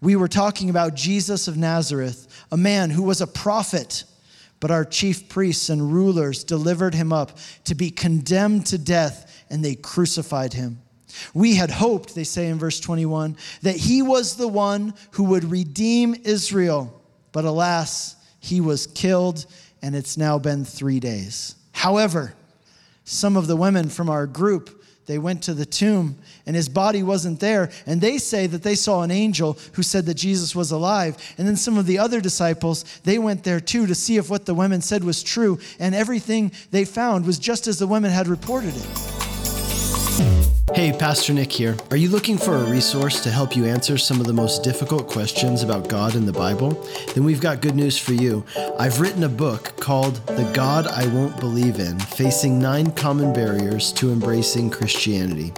We 0.00 0.16
were 0.16 0.28
talking 0.28 0.68
about 0.70 0.94
Jesus 0.94 1.48
of 1.48 1.56
Nazareth, 1.56 2.26
a 2.50 2.56
man 2.56 2.90
who 2.90 3.02
was 3.02 3.20
a 3.20 3.26
prophet 3.26 4.04
but 4.62 4.70
our 4.70 4.84
chief 4.84 5.28
priests 5.28 5.70
and 5.70 5.92
rulers 5.92 6.44
delivered 6.44 6.94
him 6.94 7.12
up 7.12 7.36
to 7.64 7.74
be 7.74 7.90
condemned 7.90 8.64
to 8.64 8.78
death, 8.78 9.44
and 9.50 9.64
they 9.64 9.74
crucified 9.74 10.52
him. 10.52 10.80
We 11.34 11.56
had 11.56 11.70
hoped, 11.70 12.14
they 12.14 12.24
say 12.24 12.48
in 12.48 12.58
verse 12.58 12.80
21, 12.80 13.36
that 13.62 13.76
he 13.76 14.02
was 14.02 14.36
the 14.36 14.48
one 14.48 14.94
who 15.12 15.24
would 15.24 15.44
redeem 15.44 16.14
Israel. 16.24 17.00
But 17.32 17.44
alas, 17.44 18.16
he 18.40 18.60
was 18.60 18.86
killed, 18.88 19.46
and 19.80 19.94
it's 19.94 20.16
now 20.16 20.38
been 20.38 20.64
three 20.64 21.00
days. 21.00 21.54
However, 21.72 22.34
some 23.04 23.36
of 23.36 23.46
the 23.46 23.56
women 23.56 23.88
from 23.88 24.08
our 24.08 24.26
group 24.26 24.82
they 25.06 25.18
went 25.18 25.42
to 25.44 25.54
the 25.54 25.66
tomb 25.66 26.16
and 26.46 26.54
his 26.54 26.68
body 26.68 27.02
wasn't 27.02 27.40
there. 27.40 27.70
And 27.86 28.00
they 28.00 28.18
say 28.18 28.46
that 28.46 28.62
they 28.62 28.74
saw 28.74 29.02
an 29.02 29.10
angel 29.10 29.58
who 29.72 29.82
said 29.82 30.06
that 30.06 30.14
Jesus 30.14 30.54
was 30.54 30.70
alive. 30.70 31.16
And 31.38 31.46
then 31.46 31.56
some 31.56 31.76
of 31.76 31.86
the 31.86 31.98
other 31.98 32.20
disciples, 32.20 32.84
they 33.04 33.18
went 33.18 33.42
there 33.44 33.60
too 33.60 33.86
to 33.86 33.94
see 33.94 34.16
if 34.16 34.30
what 34.30 34.46
the 34.46 34.54
women 34.54 34.80
said 34.80 35.02
was 35.02 35.22
true. 35.22 35.58
And 35.78 35.94
everything 35.94 36.52
they 36.70 36.84
found 36.84 37.26
was 37.26 37.38
just 37.38 37.66
as 37.66 37.78
the 37.78 37.86
women 37.86 38.10
had 38.10 38.28
reported 38.28 38.74
it. 38.76 39.11
Hey, 40.74 40.90
Pastor 40.90 41.34
Nick 41.34 41.52
here. 41.52 41.76
Are 41.90 41.98
you 41.98 42.08
looking 42.08 42.38
for 42.38 42.56
a 42.56 42.64
resource 42.64 43.22
to 43.24 43.30
help 43.30 43.54
you 43.54 43.66
answer 43.66 43.98
some 43.98 44.20
of 44.20 44.26
the 44.26 44.32
most 44.32 44.64
difficult 44.64 45.06
questions 45.06 45.62
about 45.62 45.86
God 45.86 46.14
in 46.14 46.24
the 46.24 46.32
Bible? 46.32 46.70
Then 47.14 47.24
we've 47.24 47.42
got 47.42 47.60
good 47.60 47.76
news 47.76 47.98
for 47.98 48.14
you. 48.14 48.42
I've 48.78 48.98
written 48.98 49.24
a 49.24 49.28
book 49.28 49.76
called 49.76 50.26
The 50.26 50.50
God 50.54 50.86
I 50.86 51.06
Won't 51.08 51.38
Believe 51.38 51.78
in 51.78 51.98
Facing 51.98 52.58
Nine 52.58 52.90
Common 52.92 53.34
Barriers 53.34 53.92
to 53.92 54.12
Embracing 54.12 54.70
Christianity. 54.70 55.52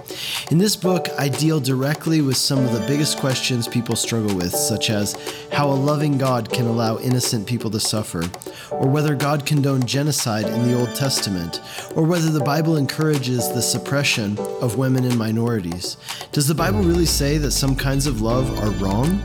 In 0.50 0.58
this 0.58 0.74
book, 0.74 1.06
I 1.16 1.28
deal 1.28 1.60
directly 1.60 2.20
with 2.20 2.36
some 2.36 2.58
of 2.64 2.72
the 2.72 2.84
biggest 2.88 3.18
questions 3.18 3.68
people 3.68 3.94
struggle 3.94 4.34
with, 4.34 4.52
such 4.52 4.90
as 4.90 5.14
how 5.52 5.68
a 5.68 5.74
loving 5.74 6.18
God 6.18 6.52
can 6.52 6.66
allow 6.66 6.98
innocent 6.98 7.46
people 7.46 7.70
to 7.70 7.78
suffer, 7.78 8.24
or 8.72 8.88
whether 8.88 9.14
God 9.14 9.46
condoned 9.46 9.86
genocide 9.86 10.46
in 10.46 10.66
the 10.66 10.76
Old 10.76 10.92
Testament, 10.96 11.60
or 11.94 12.02
whether 12.02 12.30
the 12.30 12.44
Bible 12.44 12.76
encourages 12.76 13.48
the 13.48 13.62
suppression 13.62 14.36
of 14.60 14.76
women 14.76 15.03
women 15.04 15.10
and 15.12 15.18
minorities. 15.18 15.96
Does 16.32 16.46
the 16.48 16.54
Bible 16.54 16.80
really 16.80 17.06
say 17.06 17.38
that 17.38 17.50
some 17.52 17.76
kinds 17.76 18.06
of 18.06 18.20
love 18.20 18.58
are 18.60 18.70
wrong? 18.82 19.20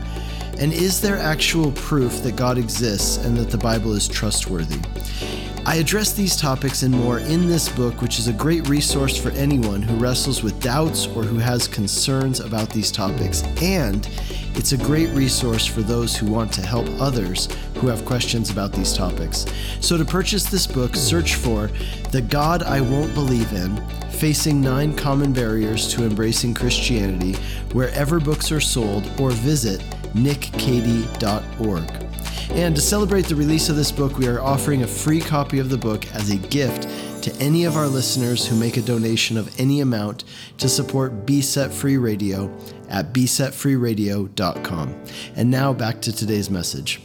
And 0.58 0.72
is 0.72 1.00
there 1.00 1.16
actual 1.16 1.72
proof 1.72 2.22
that 2.22 2.36
God 2.36 2.58
exists 2.58 3.24
and 3.24 3.36
that 3.38 3.50
the 3.50 3.58
Bible 3.58 3.94
is 3.94 4.06
trustworthy? 4.06 4.80
I 5.66 5.76
address 5.76 6.12
these 6.14 6.36
topics 6.36 6.82
and 6.82 6.92
more 6.92 7.18
in 7.18 7.46
this 7.46 7.68
book, 7.68 8.00
which 8.00 8.18
is 8.18 8.28
a 8.28 8.32
great 8.32 8.66
resource 8.68 9.16
for 9.16 9.30
anyone 9.32 9.82
who 9.82 9.94
wrestles 9.96 10.42
with 10.42 10.60
doubts 10.60 11.06
or 11.08 11.22
who 11.22 11.38
has 11.38 11.68
concerns 11.68 12.40
about 12.40 12.70
these 12.70 12.90
topics. 12.90 13.42
And 13.62 14.08
it's 14.54 14.72
a 14.72 14.78
great 14.78 15.10
resource 15.10 15.66
for 15.66 15.82
those 15.82 16.16
who 16.16 16.26
want 16.26 16.52
to 16.54 16.62
help 16.62 16.88
others 16.98 17.48
who 17.76 17.86
have 17.88 18.04
questions 18.04 18.50
about 18.50 18.72
these 18.72 18.94
topics. 18.94 19.46
So 19.80 19.96
to 19.96 20.04
purchase 20.04 20.44
this 20.44 20.66
book, 20.66 20.96
search 20.96 21.34
for 21.34 21.70
The 22.10 22.22
God 22.22 22.62
I 22.62 22.80
Won't 22.80 23.14
Believe 23.14 23.52
in 23.52 23.76
Facing 24.10 24.60
Nine 24.60 24.96
Common 24.96 25.32
Barriers 25.32 25.92
to 25.94 26.04
Embracing 26.04 26.54
Christianity 26.54 27.34
wherever 27.72 28.18
books 28.18 28.50
are 28.50 28.60
sold 28.60 29.08
or 29.20 29.30
visit 29.30 29.80
nickcady.org. 30.14 32.09
And 32.52 32.74
to 32.74 32.82
celebrate 32.82 33.26
the 33.26 33.36
release 33.36 33.68
of 33.68 33.76
this 33.76 33.92
book, 33.92 34.18
we 34.18 34.26
are 34.26 34.40
offering 34.40 34.82
a 34.82 34.86
free 34.86 35.20
copy 35.20 35.60
of 35.60 35.70
the 35.70 35.78
book 35.78 36.06
as 36.14 36.30
a 36.30 36.36
gift 36.36 36.82
to 37.22 37.32
any 37.36 37.64
of 37.64 37.76
our 37.76 37.86
listeners 37.86 38.46
who 38.46 38.56
make 38.56 38.76
a 38.76 38.82
donation 38.82 39.36
of 39.36 39.58
any 39.60 39.80
amount 39.80 40.24
to 40.58 40.68
support 40.68 41.24
Be 41.24 41.42
Set 41.42 41.72
Free 41.72 41.96
Radio 41.96 42.54
at 42.88 43.12
besetfreeradio.com. 43.14 45.04
And 45.36 45.50
now 45.50 45.72
back 45.72 46.00
to 46.02 46.12
today's 46.12 46.50
message. 46.50 47.00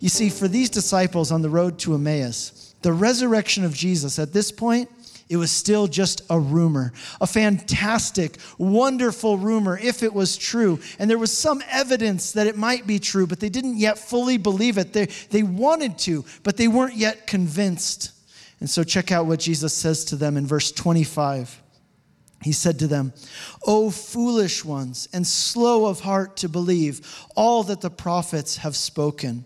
You 0.00 0.08
see, 0.08 0.30
for 0.30 0.48
these 0.48 0.70
disciples 0.70 1.30
on 1.30 1.42
the 1.42 1.50
road 1.50 1.78
to 1.80 1.94
Emmaus, 1.94 2.74
the 2.82 2.92
resurrection 2.92 3.64
of 3.64 3.74
Jesus 3.74 4.18
at 4.18 4.32
this 4.32 4.50
point 4.50 4.90
it 5.28 5.36
was 5.36 5.50
still 5.50 5.88
just 5.88 6.22
a 6.30 6.38
rumor, 6.38 6.92
a 7.20 7.26
fantastic, 7.26 8.38
wonderful 8.58 9.36
rumor 9.36 9.76
if 9.76 10.02
it 10.02 10.14
was 10.14 10.36
true. 10.36 10.78
And 10.98 11.10
there 11.10 11.18
was 11.18 11.36
some 11.36 11.62
evidence 11.68 12.32
that 12.32 12.46
it 12.46 12.56
might 12.56 12.86
be 12.86 12.98
true, 13.00 13.26
but 13.26 13.40
they 13.40 13.48
didn't 13.48 13.76
yet 13.76 13.98
fully 13.98 14.36
believe 14.36 14.78
it. 14.78 14.92
They, 14.92 15.06
they 15.30 15.42
wanted 15.42 15.98
to, 16.00 16.24
but 16.44 16.56
they 16.56 16.68
weren't 16.68 16.94
yet 16.94 17.26
convinced. 17.26 18.12
And 18.60 18.70
so, 18.70 18.84
check 18.84 19.12
out 19.12 19.26
what 19.26 19.40
Jesus 19.40 19.74
says 19.74 20.04
to 20.06 20.16
them 20.16 20.36
in 20.36 20.46
verse 20.46 20.72
25. 20.72 21.60
He 22.46 22.52
said 22.52 22.78
to 22.78 22.86
them, 22.86 23.12
O 23.66 23.90
foolish 23.90 24.64
ones, 24.64 25.08
and 25.12 25.26
slow 25.26 25.86
of 25.86 25.98
heart 25.98 26.36
to 26.36 26.48
believe 26.48 27.26
all 27.34 27.64
that 27.64 27.80
the 27.80 27.90
prophets 27.90 28.58
have 28.58 28.76
spoken. 28.76 29.44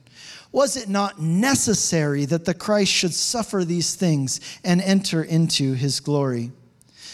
Was 0.53 0.77
it 0.77 0.87
not 0.87 1.19
necessary 1.19 2.27
that 2.27 2.45
the 2.45 2.53
Christ 2.53 2.93
should 2.93 3.15
suffer 3.15 3.65
these 3.65 3.95
things 3.95 4.39
and 4.65 4.83
enter 4.83 5.23
into 5.23 5.73
his 5.73 5.99
glory? 5.99 6.53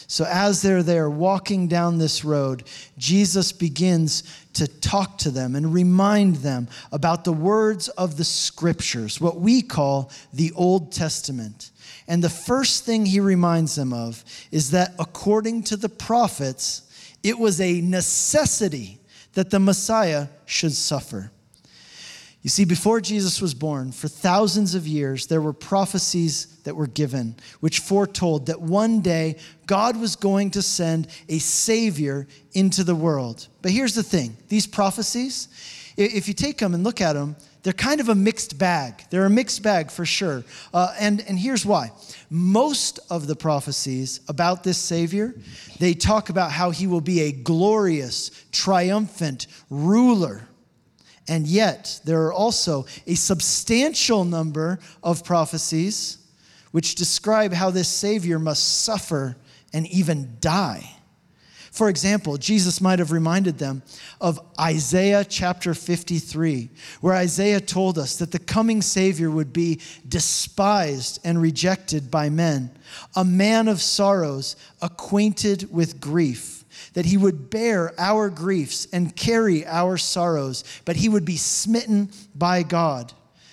So, 0.09 0.25
as 0.29 0.61
they're 0.61 0.83
there 0.83 1.09
walking 1.09 1.69
down 1.69 1.99
this 1.99 2.25
road, 2.25 2.65
Jesus 2.99 3.53
begins 3.53 4.25
to 4.55 4.67
talk 4.67 5.19
to 5.19 5.31
them 5.31 5.55
and 5.55 5.73
remind 5.73 6.37
them 6.37 6.67
about 6.91 7.23
the 7.23 7.33
words 7.33 7.89
of 7.91 8.17
the 8.17 8.25
scriptures, 8.25 9.21
what 9.21 9.39
we 9.39 9.63
call 9.63 10.11
the 10.33 10.51
Old 10.57 10.91
Testament. 10.91 11.71
And 12.09 12.23
the 12.23 12.31
first 12.31 12.85
thing 12.85 13.07
he 13.07 13.21
reminds 13.21 13.75
them 13.75 13.93
of 13.93 14.25
is 14.51 14.71
that 14.71 14.95
according 14.99 15.65
to 15.65 15.77
the 15.77 15.89
prophets, 15.89 16.83
it 17.23 17.39
was 17.39 17.61
a 17.61 17.81
necessity 17.81 19.01
that 19.35 19.51
the 19.51 19.59
Messiah 19.59 20.29
should 20.45 20.73
suffer. 20.73 21.31
You 22.47 22.51
see, 22.51 22.65
before 22.65 23.01
Jesus 23.01 23.43
was 23.43 23.55
born, 23.55 23.91
for 23.91 24.07
thousands 24.07 24.77
of 24.77 24.87
years, 24.87 25.27
there 25.27 25.41
were 25.41 25.53
prophecies 25.53 26.47
that 26.63 26.77
were 26.77 26.87
given 26.87 27.35
which 27.59 27.81
foretold 27.81 28.47
that 28.47 28.61
one 28.61 29.01
day 29.01 29.39
God 29.67 29.97
was 29.97 30.15
going 30.15 30.53
to 30.53 30.63
send 30.63 31.09
a 31.29 31.41
Savior 31.41 32.29
into 32.53 32.85
the 32.85 32.95
world. 32.95 33.49
But 33.63 33.73
here's 33.73 33.97
the 33.97 34.05
thing 34.05 34.37
these 34.49 34.65
prophecies, 34.65 35.49
if 35.97 36.29
you 36.29 36.35
take 36.35 36.59
them 36.59 36.73
and 36.73 36.85
look 36.85 37.01
at 37.01 37.15
them, 37.15 37.35
they're 37.67 37.73
kind 37.73 38.01
of 38.01 38.09
a 38.09 38.15
mixed 38.15 38.59
bag. 38.59 39.03
They're 39.11 39.27
a 39.27 39.31
mixed 39.31 39.61
bag 39.61 39.91
for 39.91 40.07
sure. 40.07 40.45
Uh, 40.73 40.95
and, 41.01 41.21
and 41.27 41.37
here's 41.37 41.67
why. 41.67 41.91
Most 42.31 43.01
of 43.11 43.27
the 43.27 43.35
prophecies 43.35 44.21
about 44.29 44.63
this 44.63 44.79
Savior, 44.79 45.35
they 45.81 45.93
talk 45.93 46.31
about 46.31 46.53
how 46.53 46.71
he 46.71 46.87
will 46.87 47.01
be 47.01 47.23
a 47.23 47.33
glorious, 47.33 48.31
triumphant 48.53 49.49
ruler 49.69 50.47
and 51.29 51.47
yet, 51.47 52.01
there 52.05 52.23
are 52.27 52.33
also 52.33 52.87
a 53.07 53.15
substantial 53.15 54.25
number 54.25 54.79
of 55.03 55.25
prophecies 55.25 56.19
which 56.71 56.95
describe 56.95 57.53
how 57.53 57.71
this 57.71 57.89
Savior 57.89 58.39
must 58.39 58.83
suffer 58.85 59.37
and 59.73 59.87
even 59.89 60.37
die. 60.41 60.96
For 61.77 61.91
example, 61.91 62.39
Jesus 62.39 62.81
might 62.81 63.01
have 63.01 63.13
reminded 63.13 63.59
them 63.59 63.83
of 64.19 64.41
Isaiah 64.59 65.27
chapter 65.27 65.75
53, 65.75 66.71
where 67.03 67.13
Isaiah 67.13 67.61
told 67.61 67.99
us 67.99 68.17
that 68.17 68.33
the 68.33 68.39
coming 68.39 68.81
Savior 68.81 69.31
would 69.31 69.53
be 69.53 69.83
despised 70.09 71.21
and 71.23 71.39
rejected 71.39 72.11
by 72.11 72.31
men, 72.31 72.71
a 73.15 73.27
man 73.27 73.69
of 73.69 73.83
sorrows, 73.83 74.57
acquainted 74.81 75.71
with 75.71 76.01
grief 76.01 76.65
that 76.95 77.05
he 77.05 77.19
would 77.19 77.51
bear 77.51 77.93
our 78.01 78.31
griefs 78.31 78.89
and 78.91 79.15
carry 79.15 79.67
our 79.67 79.99
sorrows, 79.99 80.65
but 80.87 80.97
he 80.97 81.11
would 81.11 81.27
be 81.27 81.37
smitten 81.37 82.11
by 82.35 82.63
God, 82.63 83.13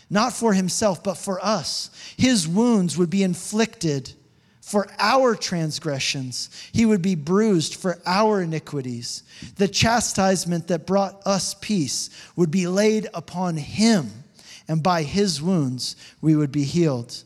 not 0.09 0.31
for 0.31 0.53
himself, 0.53 1.03
but 1.03 1.17
for 1.17 1.43
us. 1.43 1.89
His 2.15 2.47
wounds 2.47 2.97
would 2.97 3.09
be 3.09 3.23
inflicted 3.23 4.13
for 4.63 4.87
our 4.97 5.35
transgressions. 5.35 6.49
He 6.71 6.85
would 6.85 7.01
be 7.01 7.15
bruised 7.15 7.75
for 7.75 7.99
our 8.05 8.41
iniquities. 8.41 9.23
The 9.57 9.67
chastisement 9.67 10.69
that 10.69 10.87
brought 10.87 11.21
us 11.27 11.53
peace 11.53 12.09
would 12.37 12.49
be 12.49 12.65
laid 12.65 13.09
upon 13.13 13.57
him, 13.57 14.09
and 14.69 14.81
by 14.81 15.03
his 15.03 15.41
wounds 15.41 15.97
we 16.21 16.37
would 16.37 16.53
be 16.53 16.63
healed. 16.63 17.25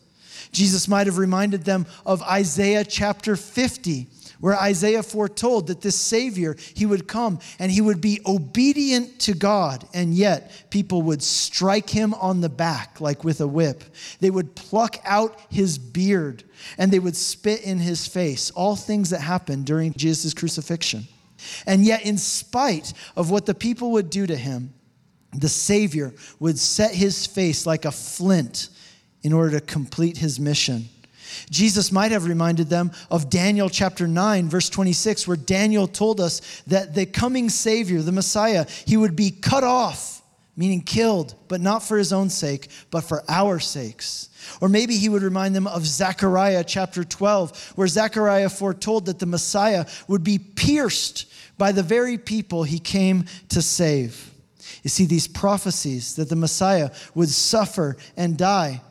Jesus 0.51 0.87
might 0.87 1.05
have 1.05 1.19
reminded 1.19 1.63
them 1.63 1.85
of 2.07 2.23
Isaiah 2.23 2.83
chapter 2.83 3.35
50 3.35 4.07
where 4.39 4.55
Isaiah 4.55 5.03
foretold 5.03 5.67
that 5.67 5.81
this 5.81 5.95
Savior, 5.95 6.55
he 6.75 6.85
would 6.85 7.07
come 7.07 7.39
and 7.59 7.71
he 7.71 7.81
would 7.81 8.01
be 8.01 8.21
obedient 8.25 9.19
to 9.21 9.33
God, 9.33 9.87
and 9.93 10.13
yet 10.13 10.69
people 10.69 11.01
would 11.03 11.23
strike 11.23 11.89
him 11.89 12.13
on 12.15 12.41
the 12.41 12.49
back 12.49 13.01
like 13.01 13.23
with 13.23 13.41
a 13.41 13.47
whip. 13.47 13.83
They 14.19 14.29
would 14.29 14.55
pluck 14.55 14.97
out 15.05 15.39
his 15.49 15.77
beard 15.77 16.43
and 16.77 16.91
they 16.91 16.99
would 16.99 17.15
spit 17.15 17.61
in 17.61 17.79
his 17.79 18.07
face. 18.07 18.51
All 18.51 18.75
things 18.75 19.09
that 19.11 19.21
happened 19.21 19.65
during 19.65 19.93
Jesus' 19.93 20.33
crucifixion. 20.33 21.07
And 21.65 21.85
yet, 21.85 22.03
in 22.05 22.17
spite 22.17 22.93
of 23.15 23.29
what 23.29 23.45
the 23.45 23.53
people 23.53 23.91
would 23.91 24.09
do 24.09 24.25
to 24.25 24.35
him, 24.35 24.73
the 25.33 25.49
Savior 25.49 26.13
would 26.39 26.57
set 26.57 26.93
his 26.93 27.27
face 27.27 27.65
like 27.65 27.85
a 27.85 27.91
flint 27.91 28.69
in 29.23 29.33
order 29.33 29.59
to 29.59 29.65
complete 29.65 30.17
his 30.17 30.39
mission. 30.39 30.89
Jesus 31.49 31.91
might 31.91 32.11
have 32.11 32.25
reminded 32.25 32.69
them 32.69 32.91
of 33.09 33.29
Daniel 33.29 33.69
chapter 33.69 34.07
9, 34.07 34.49
verse 34.49 34.69
26, 34.69 35.27
where 35.27 35.37
Daniel 35.37 35.87
told 35.87 36.19
us 36.19 36.61
that 36.67 36.93
the 36.93 37.05
coming 37.05 37.49
Savior, 37.49 38.01
the 38.01 38.11
Messiah, 38.11 38.65
he 38.85 38.97
would 38.97 39.15
be 39.15 39.31
cut 39.31 39.63
off, 39.63 40.21
meaning 40.55 40.81
killed, 40.81 41.35
but 41.47 41.61
not 41.61 41.83
for 41.83 41.97
his 41.97 42.11
own 42.11 42.29
sake, 42.29 42.69
but 42.91 43.01
for 43.01 43.23
our 43.29 43.59
sakes. 43.59 44.29
Or 44.61 44.69
maybe 44.69 44.97
he 44.97 45.09
would 45.09 45.23
remind 45.23 45.55
them 45.55 45.67
of 45.67 45.85
Zechariah 45.85 46.63
chapter 46.63 47.03
12, 47.03 47.73
where 47.75 47.87
Zechariah 47.87 48.49
foretold 48.49 49.05
that 49.05 49.19
the 49.19 49.25
Messiah 49.25 49.85
would 50.07 50.23
be 50.23 50.39
pierced 50.39 51.25
by 51.57 51.71
the 51.71 51.83
very 51.83 52.17
people 52.17 52.63
he 52.63 52.79
came 52.79 53.25
to 53.49 53.61
save. 53.61 54.31
You 54.83 54.89
see, 54.89 55.05
these 55.05 55.27
prophecies 55.27 56.15
that 56.15 56.29
the 56.29 56.35
Messiah 56.35 56.91
would 57.13 57.29
suffer 57.29 57.97
and 58.15 58.37
die 58.37 58.81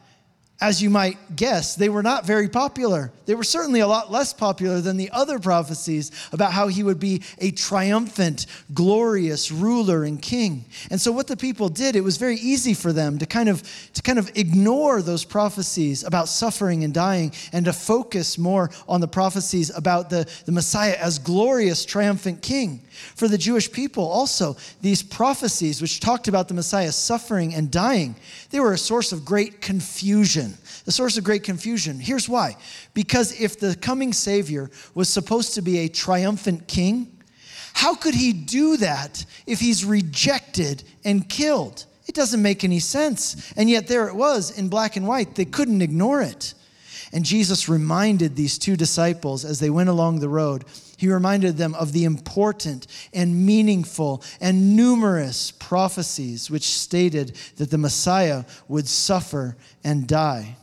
as 0.58 0.82
you 0.82 0.88
might 0.88 1.36
guess, 1.36 1.74
they 1.74 1.90
were 1.90 2.02
not 2.02 2.24
very 2.24 2.48
popular. 2.48 3.12
They 3.26 3.34
were 3.34 3.44
certainly 3.44 3.80
a 3.80 3.86
lot 3.86 4.10
less 4.10 4.32
popular 4.32 4.80
than 4.80 4.96
the 4.96 5.10
other 5.10 5.38
prophecies 5.38 6.10
about 6.32 6.52
how 6.52 6.68
he 6.68 6.82
would 6.82 6.98
be 6.98 7.22
a 7.38 7.50
triumphant, 7.50 8.46
glorious 8.72 9.52
ruler 9.52 10.04
and 10.04 10.20
king. 10.20 10.64
And 10.90 10.98
so 10.98 11.12
what 11.12 11.26
the 11.26 11.36
people 11.36 11.68
did, 11.68 11.94
it 11.94 12.00
was 12.00 12.16
very 12.16 12.36
easy 12.36 12.72
for 12.72 12.90
them 12.90 13.18
to 13.18 13.26
kind 13.26 13.50
of 13.50 13.62
to 13.92 14.00
kind 14.00 14.18
of 14.18 14.30
ignore 14.34 15.02
those 15.02 15.24
prophecies 15.24 16.04
about 16.04 16.26
suffering 16.28 16.84
and 16.84 16.94
dying 16.94 17.32
and 17.52 17.66
to 17.66 17.72
focus 17.74 18.38
more 18.38 18.70
on 18.88 19.02
the 19.02 19.08
prophecies 19.08 19.70
about 19.76 20.08
the, 20.08 20.26
the 20.46 20.52
Messiah 20.52 20.96
as 20.98 21.18
glorious, 21.18 21.84
triumphant 21.84 22.40
king. 22.40 22.80
For 23.14 23.28
the 23.28 23.36
Jewish 23.36 23.70
people 23.70 24.04
also, 24.04 24.56
these 24.80 25.02
prophecies 25.02 25.82
which 25.82 26.00
talked 26.00 26.28
about 26.28 26.48
the 26.48 26.54
Messiah 26.54 26.92
suffering 26.92 27.54
and 27.54 27.70
dying, 27.70 28.16
they 28.50 28.60
were 28.60 28.72
a 28.72 28.78
source 28.78 29.12
of 29.12 29.22
great 29.22 29.60
confusion 29.60 30.45
confusion, 30.52 30.84
the 30.84 30.92
source 30.92 31.16
of 31.16 31.24
great 31.24 31.42
confusion. 31.42 31.98
Here's 31.98 32.28
why 32.28 32.56
because 32.94 33.40
if 33.40 33.58
the 33.58 33.76
coming 33.76 34.12
Savior 34.12 34.70
was 34.94 35.08
supposed 35.08 35.54
to 35.54 35.62
be 35.62 35.78
a 35.78 35.88
triumphant 35.88 36.66
king, 36.68 37.12
how 37.74 37.94
could 37.94 38.14
he 38.14 38.32
do 38.32 38.76
that 38.78 39.24
if 39.46 39.60
he's 39.60 39.84
rejected 39.84 40.82
and 41.04 41.28
killed? 41.28 41.84
It 42.06 42.14
doesn't 42.14 42.40
make 42.40 42.64
any 42.64 42.78
sense. 42.78 43.52
And 43.56 43.68
yet, 43.68 43.88
there 43.88 44.06
it 44.08 44.14
was 44.14 44.56
in 44.56 44.68
black 44.68 44.96
and 44.96 45.06
white. 45.06 45.34
They 45.34 45.44
couldn't 45.44 45.82
ignore 45.82 46.22
it. 46.22 46.54
And 47.12 47.24
Jesus 47.24 47.68
reminded 47.68 48.36
these 48.36 48.58
two 48.58 48.76
disciples 48.76 49.44
as 49.44 49.58
they 49.58 49.70
went 49.70 49.88
along 49.88 50.20
the 50.20 50.28
road, 50.28 50.64
he 50.96 51.08
reminded 51.08 51.56
them 51.56 51.74
of 51.74 51.92
the 51.92 52.04
important 52.04 52.86
and 53.12 53.46
meaningful 53.46 54.22
and 54.40 54.76
numerous 54.76 55.50
prophecies 55.50 56.50
which 56.50 56.64
stated 56.64 57.36
that 57.56 57.70
the 57.70 57.78
Messiah 57.78 58.44
would 58.68 58.88
suffer 58.88 59.56
and 59.84 60.06
die. 60.06 60.56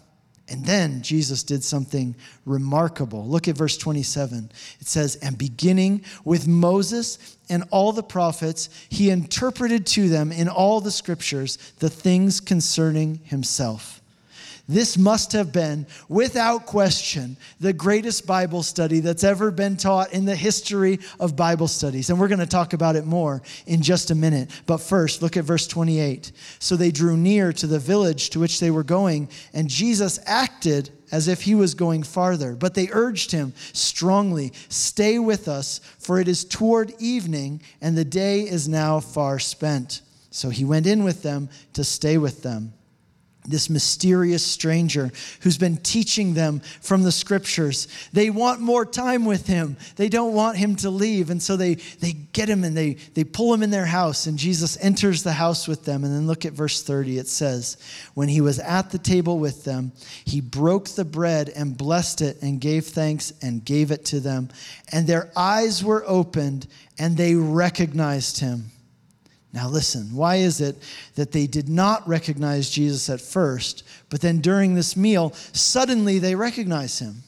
And 0.49 0.65
then 0.65 1.01
Jesus 1.01 1.41
did 1.41 1.63
something 1.63 2.15
remarkable. 2.45 3.25
Look 3.25 3.47
at 3.47 3.57
verse 3.57 3.77
27. 3.77 4.51
It 4.79 4.87
says, 4.87 5.15
And 5.15 5.37
beginning 5.37 6.03
with 6.25 6.47
Moses 6.47 7.37
and 7.49 7.63
all 7.71 7.91
the 7.91 8.03
prophets, 8.03 8.69
he 8.89 9.09
interpreted 9.09 9.85
to 9.87 10.09
them 10.09 10.31
in 10.31 10.49
all 10.49 10.81
the 10.81 10.91
scriptures 10.91 11.57
the 11.79 11.89
things 11.89 12.41
concerning 12.41 13.21
himself. 13.23 14.02
This 14.67 14.97
must 14.97 15.33
have 15.33 15.51
been, 15.51 15.87
without 16.07 16.65
question, 16.65 17.35
the 17.59 17.73
greatest 17.73 18.25
Bible 18.25 18.63
study 18.63 19.01
that's 19.01 19.25
ever 19.25 19.51
been 19.51 19.75
taught 19.75 20.13
in 20.13 20.23
the 20.23 20.37
history 20.37 20.99
of 21.19 21.35
Bible 21.35 21.67
studies. 21.67 22.09
And 22.09 22.17
we're 22.17 22.29
going 22.29 22.39
to 22.39 22.45
talk 22.45 22.71
about 22.71 22.95
it 22.95 23.05
more 23.05 23.41
in 23.67 23.81
just 23.81 24.09
a 24.09 24.15
minute. 24.15 24.49
But 24.65 24.77
first, 24.77 25.21
look 25.21 25.35
at 25.35 25.43
verse 25.43 25.67
28. 25.67 26.31
So 26.59 26.77
they 26.77 26.91
drew 26.91 27.17
near 27.17 27.51
to 27.51 27.67
the 27.67 27.77
village 27.77 28.29
to 28.29 28.39
which 28.39 28.61
they 28.61 28.71
were 28.71 28.85
going, 28.85 29.27
and 29.53 29.69
Jesus 29.69 30.17
acted 30.25 30.91
as 31.11 31.27
if 31.27 31.41
he 31.41 31.55
was 31.55 31.73
going 31.73 32.03
farther. 32.03 32.55
But 32.55 32.73
they 32.73 32.87
urged 32.89 33.33
him 33.33 33.53
strongly, 33.73 34.53
Stay 34.69 35.19
with 35.19 35.49
us, 35.49 35.81
for 35.99 36.21
it 36.21 36.29
is 36.29 36.45
toward 36.45 36.93
evening, 36.99 37.61
and 37.81 37.97
the 37.97 38.05
day 38.05 38.41
is 38.41 38.69
now 38.69 39.01
far 39.01 39.39
spent. 39.39 40.01
So 40.31 40.49
he 40.49 40.63
went 40.63 40.87
in 40.87 41.03
with 41.03 41.21
them 41.21 41.49
to 41.73 41.83
stay 41.83 42.17
with 42.17 42.43
them 42.43 42.73
this 43.45 43.69
mysterious 43.69 44.45
stranger 44.45 45.11
who's 45.41 45.57
been 45.57 45.77
teaching 45.77 46.33
them 46.33 46.61
from 46.81 47.03
the 47.03 47.11
scriptures. 47.11 47.87
They 48.13 48.29
want 48.29 48.61
more 48.61 48.85
time 48.85 49.25
with 49.25 49.47
him. 49.47 49.77
They 49.95 50.09
don't 50.09 50.33
want 50.33 50.57
him 50.57 50.75
to 50.77 50.89
leave. 50.89 51.29
And 51.29 51.41
so 51.41 51.57
they, 51.57 51.75
they 51.75 52.13
get 52.13 52.49
him 52.49 52.63
and 52.63 52.75
they, 52.75 52.93
they 53.13 53.23
pull 53.23 53.53
him 53.53 53.63
in 53.63 53.69
their 53.69 53.85
house. 53.85 54.27
And 54.27 54.37
Jesus 54.37 54.77
enters 54.81 55.23
the 55.23 55.33
house 55.33 55.67
with 55.67 55.85
them. 55.85 56.03
And 56.03 56.13
then 56.13 56.27
look 56.27 56.45
at 56.45 56.53
verse 56.53 56.83
30. 56.83 57.17
It 57.17 57.27
says, 57.27 57.77
When 58.13 58.27
he 58.27 58.41
was 58.41 58.59
at 58.59 58.91
the 58.91 58.99
table 58.99 59.39
with 59.39 59.63
them, 59.63 59.91
he 60.25 60.41
broke 60.41 60.89
the 60.89 61.05
bread 61.05 61.49
and 61.49 61.77
blessed 61.77 62.21
it 62.21 62.41
and 62.41 62.61
gave 62.61 62.85
thanks 62.85 63.33
and 63.41 63.63
gave 63.63 63.91
it 63.91 64.05
to 64.05 64.19
them. 64.19 64.49
And 64.91 65.07
their 65.07 65.31
eyes 65.35 65.83
were 65.83 66.03
opened 66.07 66.67
and 66.97 67.17
they 67.17 67.35
recognized 67.35 68.39
him 68.39 68.71
now, 69.53 69.69
listen, 69.69 70.15
why 70.15 70.37
is 70.37 70.61
it 70.61 70.75
that 71.13 71.31
they 71.31 71.45
did 71.45 71.69
not 71.69 72.07
recognize 72.07 72.71
Jesus 72.71 73.07
at 73.07 73.21
first, 73.21 73.83
but 74.09 74.19
then 74.19 74.41
during 74.41 74.73
this 74.73 74.97
meal, 74.97 75.31
suddenly 75.51 76.17
they 76.17 76.33
recognize 76.33 76.97
him? 76.97 77.21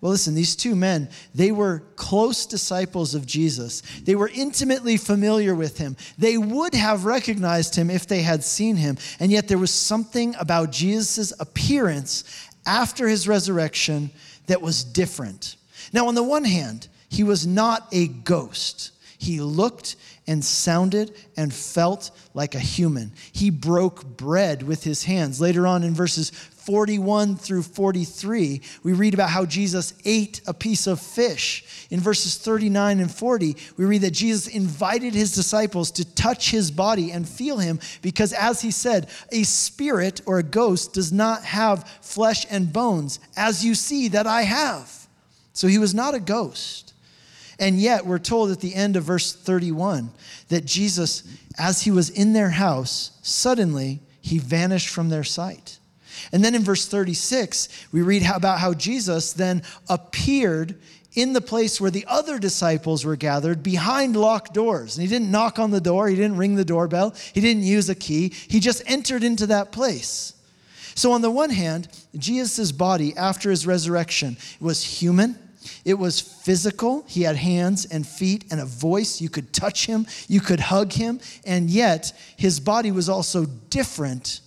Well, 0.00 0.12
listen, 0.12 0.34
these 0.34 0.56
two 0.56 0.76
men, 0.76 1.10
they 1.34 1.50
were 1.50 1.82
close 1.96 2.46
disciples 2.46 3.14
of 3.16 3.26
Jesus. 3.26 3.82
They 4.04 4.14
were 4.14 4.30
intimately 4.32 4.96
familiar 4.96 5.54
with 5.54 5.76
him. 5.76 5.96
They 6.16 6.38
would 6.38 6.72
have 6.74 7.04
recognized 7.04 7.74
him 7.74 7.90
if 7.90 8.06
they 8.06 8.22
had 8.22 8.42
seen 8.44 8.76
him. 8.76 8.96
And 9.18 9.30
yet, 9.30 9.48
there 9.48 9.58
was 9.58 9.72
something 9.72 10.34
about 10.38 10.72
Jesus' 10.72 11.34
appearance 11.38 12.48
after 12.64 13.08
his 13.08 13.28
resurrection 13.28 14.10
that 14.46 14.62
was 14.62 14.84
different. 14.84 15.56
Now, 15.92 16.06
on 16.06 16.14
the 16.14 16.22
one 16.22 16.44
hand, 16.44 16.88
he 17.10 17.24
was 17.24 17.46
not 17.46 17.88
a 17.92 18.06
ghost. 18.06 18.92
He 19.20 19.38
looked 19.38 19.96
and 20.26 20.42
sounded 20.42 21.14
and 21.36 21.52
felt 21.52 22.10
like 22.32 22.54
a 22.54 22.58
human. 22.58 23.12
He 23.32 23.50
broke 23.50 24.16
bread 24.16 24.62
with 24.62 24.82
his 24.82 25.04
hands. 25.04 25.42
Later 25.42 25.66
on 25.66 25.82
in 25.82 25.92
verses 25.92 26.30
41 26.30 27.36
through 27.36 27.64
43, 27.64 28.62
we 28.82 28.92
read 28.94 29.12
about 29.12 29.28
how 29.28 29.44
Jesus 29.44 29.92
ate 30.06 30.40
a 30.46 30.54
piece 30.54 30.86
of 30.86 31.00
fish. 31.00 31.86
In 31.90 32.00
verses 32.00 32.38
39 32.38 32.98
and 32.98 33.10
40, 33.14 33.56
we 33.76 33.84
read 33.84 34.00
that 34.00 34.12
Jesus 34.12 34.46
invited 34.46 35.12
his 35.12 35.34
disciples 35.34 35.90
to 35.90 36.14
touch 36.14 36.50
his 36.50 36.70
body 36.70 37.12
and 37.12 37.28
feel 37.28 37.58
him 37.58 37.78
because, 38.00 38.32
as 38.32 38.62
he 38.62 38.70
said, 38.70 39.10
a 39.30 39.42
spirit 39.42 40.22
or 40.24 40.38
a 40.38 40.42
ghost 40.42 40.94
does 40.94 41.12
not 41.12 41.44
have 41.44 41.86
flesh 42.00 42.46
and 42.48 42.72
bones, 42.72 43.20
as 43.36 43.62
you 43.62 43.74
see 43.74 44.08
that 44.08 44.26
I 44.26 44.42
have. 44.42 45.08
So 45.52 45.68
he 45.68 45.76
was 45.76 45.94
not 45.94 46.14
a 46.14 46.20
ghost. 46.20 46.89
And 47.60 47.78
yet, 47.78 48.06
we're 48.06 48.18
told 48.18 48.50
at 48.50 48.60
the 48.60 48.74
end 48.74 48.96
of 48.96 49.04
verse 49.04 49.34
31 49.34 50.10
that 50.48 50.64
Jesus, 50.64 51.22
as 51.58 51.82
he 51.82 51.90
was 51.90 52.08
in 52.08 52.32
their 52.32 52.48
house, 52.48 53.12
suddenly 53.22 54.00
he 54.22 54.38
vanished 54.38 54.88
from 54.88 55.10
their 55.10 55.24
sight. 55.24 55.78
And 56.32 56.42
then 56.42 56.54
in 56.54 56.62
verse 56.62 56.86
36, 56.86 57.68
we 57.92 58.00
read 58.00 58.24
about 58.34 58.60
how 58.60 58.72
Jesus 58.72 59.34
then 59.34 59.62
appeared 59.90 60.80
in 61.14 61.34
the 61.34 61.40
place 61.40 61.80
where 61.80 61.90
the 61.90 62.06
other 62.08 62.38
disciples 62.38 63.04
were 63.04 63.16
gathered 63.16 63.62
behind 63.62 64.16
locked 64.16 64.54
doors. 64.54 64.96
And 64.96 65.06
he 65.06 65.08
didn't 65.08 65.30
knock 65.30 65.58
on 65.58 65.70
the 65.70 65.80
door, 65.80 66.08
he 66.08 66.16
didn't 66.16 66.38
ring 66.38 66.54
the 66.54 66.64
doorbell, 66.64 67.14
he 67.34 67.42
didn't 67.42 67.64
use 67.64 67.90
a 67.90 67.94
key, 67.94 68.32
he 68.48 68.58
just 68.58 68.82
entered 68.86 69.22
into 69.22 69.46
that 69.48 69.70
place. 69.70 70.32
So, 70.94 71.12
on 71.12 71.20
the 71.20 71.30
one 71.30 71.50
hand, 71.50 71.88
Jesus' 72.16 72.72
body 72.72 73.14
after 73.16 73.50
his 73.50 73.66
resurrection 73.66 74.36
was 74.60 74.82
human 74.82 75.38
it 75.84 75.94
was 75.94 76.20
physical. 76.20 77.04
He 77.06 77.22
had 77.22 77.36
hands 77.36 77.84
and 77.84 78.06
feet 78.06 78.44
and 78.50 78.60
a 78.60 78.64
voice. 78.64 79.20
You 79.20 79.28
could 79.28 79.52
touch 79.52 79.86
him, 79.86 80.06
you 80.28 80.40
could 80.40 80.60
hug 80.60 80.92
him, 80.92 81.20
and 81.44 81.70
yet 81.70 82.12
his 82.36 82.60
body 82.60 82.90
was 82.92 83.08
also 83.08 83.44
different 83.44 84.40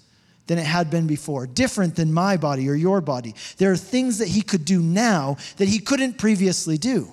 than 0.47 0.58
it 0.58 0.65
had 0.65 0.89
been 0.89 1.08
before, 1.08 1.47
different 1.47 1.95
than 1.95 2.13
my 2.13 2.38
body 2.38 2.69
or 2.69 2.76
your 2.76 3.02
body. 3.02 3.34
There 3.58 3.71
are 3.71 3.78
things 3.78 4.17
that 4.17 4.28
he 4.28 4.41
could 4.41 4.65
do 4.65 4.82
now 4.82 5.38
that 5.58 5.69
he 5.69 5.80
couldn't 5.80 6.17
previously 6.17 6.78
do. 6.78 7.10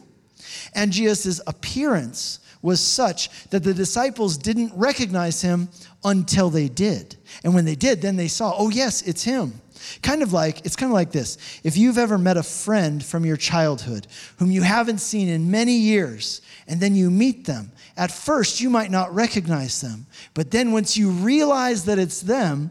And 0.74 0.92
Jesus' 0.92 1.40
appearance 1.46 2.40
was 2.62 2.80
such 2.80 3.48
that 3.50 3.62
the 3.62 3.72
disciples 3.72 4.36
didn't 4.36 4.72
recognize 4.74 5.40
him 5.40 5.68
until 6.04 6.50
they 6.50 6.68
did. 6.68 7.16
And 7.44 7.54
when 7.54 7.64
they 7.64 7.74
did, 7.74 8.02
then 8.02 8.16
they 8.16 8.28
saw, 8.28 8.54
oh, 8.56 8.68
yes, 8.68 9.02
it's 9.02 9.22
him. 9.22 9.60
Kind 10.02 10.22
of 10.22 10.32
like, 10.32 10.64
it's 10.64 10.76
kind 10.76 10.90
of 10.90 10.94
like 10.94 11.12
this. 11.12 11.38
If 11.64 11.76
you've 11.76 11.98
ever 11.98 12.18
met 12.18 12.36
a 12.36 12.42
friend 12.42 13.04
from 13.04 13.24
your 13.24 13.36
childhood 13.36 14.06
whom 14.38 14.50
you 14.50 14.62
haven't 14.62 14.98
seen 14.98 15.28
in 15.28 15.50
many 15.50 15.74
years, 15.74 16.42
and 16.66 16.80
then 16.80 16.94
you 16.94 17.10
meet 17.10 17.46
them, 17.46 17.72
at 17.96 18.10
first 18.10 18.60
you 18.60 18.70
might 18.70 18.90
not 18.90 19.14
recognize 19.14 19.80
them. 19.80 20.06
But 20.34 20.50
then 20.50 20.72
once 20.72 20.96
you 20.96 21.10
realize 21.10 21.84
that 21.86 21.98
it's 21.98 22.20
them, 22.20 22.70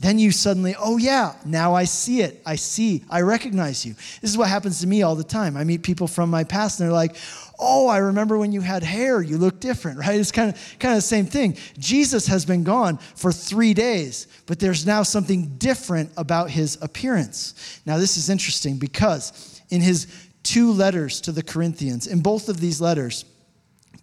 then 0.00 0.20
you 0.20 0.30
suddenly, 0.30 0.76
oh 0.78 0.96
yeah, 0.96 1.34
now 1.44 1.74
I 1.74 1.82
see 1.82 2.20
it. 2.20 2.40
I 2.46 2.54
see, 2.54 3.02
I 3.10 3.22
recognize 3.22 3.84
you. 3.84 3.94
This 3.94 4.30
is 4.30 4.38
what 4.38 4.48
happens 4.48 4.80
to 4.80 4.86
me 4.86 5.02
all 5.02 5.16
the 5.16 5.24
time. 5.24 5.56
I 5.56 5.64
meet 5.64 5.82
people 5.82 6.06
from 6.06 6.30
my 6.30 6.44
past 6.44 6.78
and 6.78 6.86
they're 6.86 6.94
like, 6.94 7.16
oh, 7.58 7.88
I 7.88 7.98
remember 7.98 8.38
when 8.38 8.52
you 8.52 8.60
had 8.60 8.84
hair, 8.84 9.20
you 9.20 9.38
look 9.38 9.58
different, 9.58 9.98
right? 10.06 10.18
It's 10.18 10.30
kind 10.30 10.50
of 10.50 10.78
kind 10.78 10.92
of 10.92 10.98
the 10.98 11.02
same 11.02 11.26
thing. 11.26 11.56
Jesus 11.78 12.28
has 12.28 12.44
been 12.44 12.62
gone 12.62 12.98
for 13.16 13.32
three 13.32 13.74
days, 13.74 14.28
but 14.46 14.60
there's 14.60 14.86
now 14.86 15.02
something 15.02 15.56
different 15.58 16.12
about 16.16 16.48
his 16.48 16.78
appearance. 16.80 17.80
Now, 17.84 17.98
this 17.98 18.16
is 18.16 18.30
interesting 18.30 18.78
because 18.78 19.60
in 19.70 19.80
his 19.80 20.06
two 20.44 20.72
letters 20.72 21.20
to 21.22 21.32
the 21.32 21.42
Corinthians, 21.42 22.06
in 22.06 22.20
both 22.20 22.48
of 22.48 22.60
these 22.60 22.80
letters, 22.80 23.24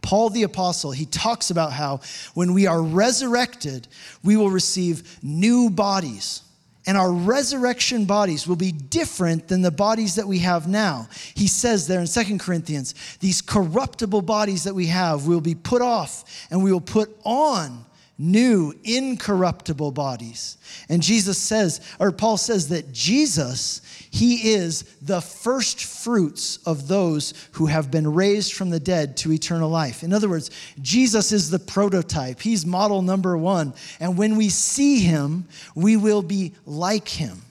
Paul 0.06 0.30
the 0.30 0.44
Apostle, 0.44 0.92
he 0.92 1.08
talks 1.08 1.50
about 1.50 1.74
how 1.74 2.00
when 2.36 2.54
we 2.54 2.68
are 2.68 2.80
resurrected, 2.80 3.88
we 4.24 4.38
will 4.38 4.52
receive 4.52 5.18
new 5.24 5.72
bodies. 5.72 6.44
And 6.86 6.96
our 6.96 7.12
resurrection 7.12 8.06
bodies 8.06 8.48
will 8.48 8.56
be 8.56 8.72
different 8.72 9.48
than 9.48 9.64
the 9.64 9.72
bodies 9.72 10.14
that 10.16 10.28
we 10.28 10.38
have 10.40 10.68
now. 10.68 11.08
He 11.34 11.48
says 11.48 11.88
there 11.88 12.00
in 12.00 12.06
Second 12.06 12.40
Corinthians, 12.40 12.94
these 13.20 13.42
corruptible 13.42 14.22
bodies 14.22 14.66
that 14.66 14.76
we 14.76 14.86
have 14.86 15.26
will 15.26 15.42
be 15.42 15.56
put 15.56 15.82
off 15.82 16.48
and 16.52 16.64
we 16.64 16.72
will 16.72 16.80
put 16.80 17.10
on 17.24 17.84
new, 18.18 18.74
incorruptible 18.84 19.92
bodies. 19.92 20.58
And 20.90 21.02
Jesus 21.02 21.38
says, 21.38 21.82
or 22.00 22.12
Paul 22.12 22.38
says 22.38 22.70
that 22.70 22.94
Jesus, 22.94 23.82
he 24.10 24.54
is 24.54 24.84
the 25.02 25.22
first 25.22 25.84
fruits 25.84 26.58
of 26.66 26.88
those 26.88 27.34
who 27.54 27.66
have 27.66 27.92
been 27.92 28.14
raised 28.14 28.54
from 28.54 28.70
the 28.70 28.80
dead 28.80 29.18
to 29.18 29.34
eternal 29.34 29.70
life. 29.70 30.04
In 30.04 30.14
other 30.14 30.30
words, 30.30 30.52
Jesus 30.82 31.32
is 31.32 31.50
the 31.50 31.60
prototype, 31.60 32.40
he's 32.40 32.66
model 32.66 33.02
number 33.02 33.38
one. 33.38 33.74
And 34.00 34.18
when 34.18 34.38
we 34.38 34.50
see 34.50 35.00
him, 35.00 35.48
we 35.76 35.98
will 35.98 36.22
be 36.22 36.54
like 36.66 37.08
him. 37.08 37.42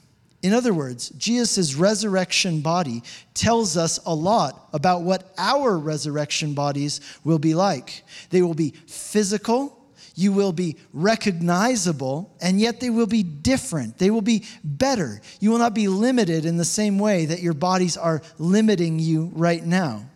In 0.45 0.53
other 0.53 0.75
words, 0.75 1.09
Jesus' 1.17 1.73
resurrection 1.73 2.61
body 2.61 3.01
tells 3.33 3.77
us 3.77 3.99
a 4.05 4.13
lot 4.13 4.69
about 4.73 5.01
what 5.01 5.33
our 5.39 5.75
resurrection 5.75 6.53
bodies 6.53 7.01
will 7.23 7.39
be 7.39 7.55
like. 7.55 8.03
They 8.29 8.43
will 8.43 8.53
be 8.53 8.75
physical, 8.85 9.74
you 10.15 10.31
will 10.31 10.53
be 10.53 10.77
recognizable, 10.93 12.35
and 12.41 12.59
yet 12.59 12.79
they 12.79 12.89
will 12.89 13.07
be 13.07 13.23
different. 13.23 13.97
They 13.97 14.09
will 14.09 14.21
be 14.21 14.45
better. 14.63 15.21
You 15.39 15.51
will 15.51 15.59
not 15.59 15.73
be 15.75 15.87
limited 15.87 16.45
in 16.45 16.57
the 16.57 16.65
same 16.65 16.97
way 16.97 17.25
that 17.25 17.41
your 17.41 17.53
bodies 17.53 17.97
are 17.97 18.21
limiting 18.39 18.97
you 18.97 19.31
right 19.35 19.63
now. 19.63 20.09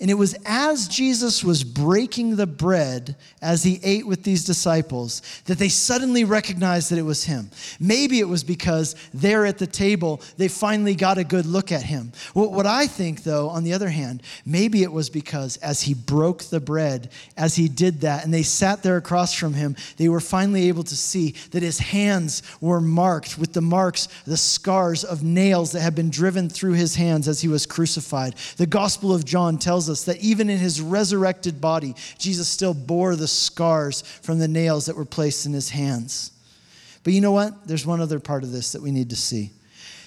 And 0.00 0.10
it 0.10 0.14
was 0.14 0.36
as 0.44 0.88
Jesus 0.88 1.44
was 1.44 1.64
breaking 1.64 2.36
the 2.36 2.46
bread 2.46 3.16
as 3.42 3.62
he 3.62 3.80
ate 3.82 4.06
with 4.06 4.22
these 4.22 4.44
disciples 4.44 5.22
that 5.46 5.58
they 5.58 5.68
suddenly 5.68 6.24
recognized 6.24 6.90
that 6.90 6.98
it 6.98 7.02
was 7.02 7.24
him. 7.24 7.50
Maybe 7.80 8.20
it 8.20 8.28
was 8.28 8.44
because 8.44 8.94
there 9.12 9.46
at 9.46 9.58
the 9.58 9.66
table, 9.66 10.20
they 10.36 10.48
finally 10.48 10.94
got 10.94 11.18
a 11.18 11.24
good 11.24 11.46
look 11.46 11.72
at 11.72 11.82
him. 11.82 12.12
What 12.34 12.66
I 12.66 12.86
think, 12.86 13.22
though, 13.22 13.48
on 13.48 13.64
the 13.64 13.72
other 13.72 13.88
hand, 13.88 14.22
maybe 14.44 14.82
it 14.82 14.92
was 14.92 15.10
because 15.10 15.56
as 15.58 15.82
he 15.82 15.94
broke 15.94 16.44
the 16.44 16.60
bread, 16.60 17.10
as 17.36 17.56
he 17.56 17.68
did 17.68 18.00
that, 18.02 18.24
and 18.24 18.32
they 18.32 18.42
sat 18.42 18.82
there 18.82 18.96
across 18.96 19.34
from 19.34 19.54
him, 19.54 19.76
they 19.96 20.08
were 20.08 20.20
finally 20.20 20.68
able 20.68 20.84
to 20.84 20.96
see 20.96 21.34
that 21.50 21.62
his 21.62 21.78
hands 21.78 22.42
were 22.60 22.80
marked 22.80 23.38
with 23.38 23.52
the 23.52 23.60
marks, 23.60 24.08
the 24.24 24.36
scars 24.36 25.04
of 25.04 25.22
nails 25.22 25.72
that 25.72 25.80
had 25.80 25.94
been 25.94 26.10
driven 26.10 26.48
through 26.48 26.72
his 26.72 26.94
hands 26.94 27.28
as 27.28 27.40
he 27.40 27.48
was 27.48 27.66
crucified. 27.66 28.34
The 28.56 28.66
Gospel 28.66 29.14
of 29.14 29.24
John 29.24 29.58
tells 29.76 29.90
us 29.90 30.04
that 30.04 30.18
even 30.22 30.48
in 30.48 30.56
his 30.56 30.80
resurrected 30.80 31.60
body, 31.60 31.94
Jesus 32.16 32.48
still 32.48 32.72
bore 32.72 33.14
the 33.14 33.28
scars 33.28 34.00
from 34.00 34.38
the 34.38 34.48
nails 34.48 34.86
that 34.86 34.96
were 34.96 35.04
placed 35.04 35.44
in 35.44 35.52
his 35.52 35.68
hands. 35.68 36.32
But 37.04 37.12
you 37.12 37.20
know 37.20 37.32
what? 37.32 37.68
There's 37.68 37.84
one 37.84 38.00
other 38.00 38.18
part 38.18 38.42
of 38.42 38.52
this 38.52 38.72
that 38.72 38.80
we 38.80 38.90
need 38.90 39.10
to 39.10 39.16
see. 39.16 39.50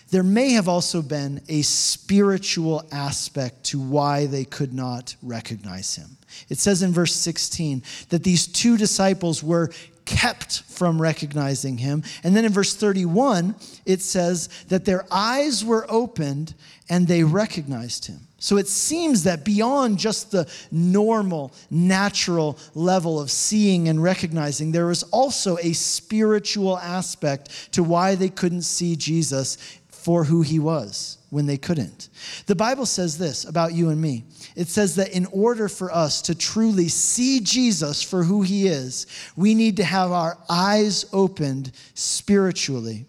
There 0.10 0.24
may 0.24 0.54
have 0.54 0.68
also 0.68 1.04
been 1.04 1.44
a 1.48 1.62
spiritual 1.62 2.84
aspect 2.92 3.66
to 3.66 3.80
why 3.80 4.26
they 4.26 4.44
could 4.44 4.74
not 4.74 5.16
recognize 5.22 5.96
him. 5.96 6.18
It 6.50 6.58
says 6.58 6.82
in 6.82 6.92
verse 6.92 7.14
16 7.14 7.84
that 8.10 8.24
these 8.24 8.48
two 8.48 8.76
disciples 8.76 9.44
were 9.44 9.70
kept 10.06 10.64
from 10.64 11.00
recognizing 11.00 11.78
him. 11.78 12.02
And 12.24 12.36
then 12.36 12.44
in 12.44 12.52
verse 12.52 12.74
31, 12.74 13.54
it 13.86 14.02
says 14.02 14.50
that 14.70 14.86
their 14.86 15.06
eyes 15.12 15.64
were 15.64 15.86
opened 15.88 16.56
and 16.90 17.08
they 17.08 17.24
recognized 17.24 18.08
him. 18.08 18.22
So 18.40 18.58
it 18.58 18.68
seems 18.68 19.24
that 19.24 19.44
beyond 19.44 20.00
just 20.00 20.32
the 20.32 20.50
normal, 20.72 21.54
natural 21.70 22.58
level 22.74 23.20
of 23.20 23.30
seeing 23.30 23.90
and 23.90 24.02
recognizing, 24.02 24.72
there 24.72 24.88
was 24.88 25.04
also 25.04 25.58
a 25.58 25.74
spiritual 25.74 26.78
aspect 26.78 27.74
to 27.74 27.84
why 27.84 28.16
they 28.16 28.30
couldn't 28.30 28.62
see 28.62 28.96
Jesus 28.96 29.58
for 29.90 30.24
who 30.24 30.42
he 30.42 30.60
was 30.60 31.18
when 31.30 31.46
they 31.46 31.58
couldn't. 31.58 32.10
The 32.46 32.56
Bible 32.56 32.86
says 32.86 33.18
this 33.18 33.46
about 33.46 33.74
you 33.74 33.90
and 33.90 34.02
me 34.02 34.24
it 34.56 34.68
says 34.68 34.96
that 34.96 35.14
in 35.14 35.26
order 35.28 35.70
for 35.70 35.90
us 35.90 36.22
to 36.24 36.36
truly 36.36 36.88
see 36.88 37.40
Jesus 37.40 38.02
for 38.02 38.24
who 38.24 38.42
he 38.42 38.68
is, 38.68 39.08
we 39.36 39.56
need 39.56 39.78
to 39.78 39.84
have 39.84 40.12
our 40.12 40.38
eyes 40.50 41.06
opened 41.14 41.72
spiritually. 41.94 43.06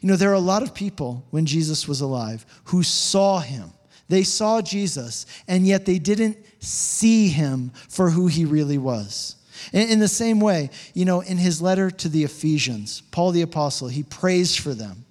You 0.00 0.08
know, 0.08 0.16
there 0.16 0.30
are 0.30 0.34
a 0.34 0.38
lot 0.38 0.62
of 0.62 0.74
people 0.74 1.26
when 1.30 1.46
Jesus 1.46 1.88
was 1.88 2.00
alive 2.00 2.46
who 2.66 2.82
saw 2.82 3.40
him 3.40 3.72
they 4.08 4.22
saw 4.22 4.60
Jesus, 4.62 5.26
and 5.48 5.66
yet 5.66 5.86
they 5.86 5.98
didn't 5.98 6.36
see 6.60 7.28
him 7.28 7.70
for 7.88 8.10
who 8.10 8.26
he 8.26 8.44
really 8.44 8.78
was. 8.78 9.36
In, 9.72 9.98
the 10.00 10.08
same 10.08 10.38
way, 10.38 10.70
you 10.92 11.04
know, 11.04 11.22
in 11.22 11.38
his 11.38 11.62
letter 11.62 11.90
to 11.90 12.08
the 12.08 12.24
Ephesians, 12.24 13.00
Paul 13.10 13.32
the 13.32 13.42
Apostle, 13.42 13.88
he 13.88 14.02
prays 14.02 14.54
for 14.54 14.74
them. 14.74 15.05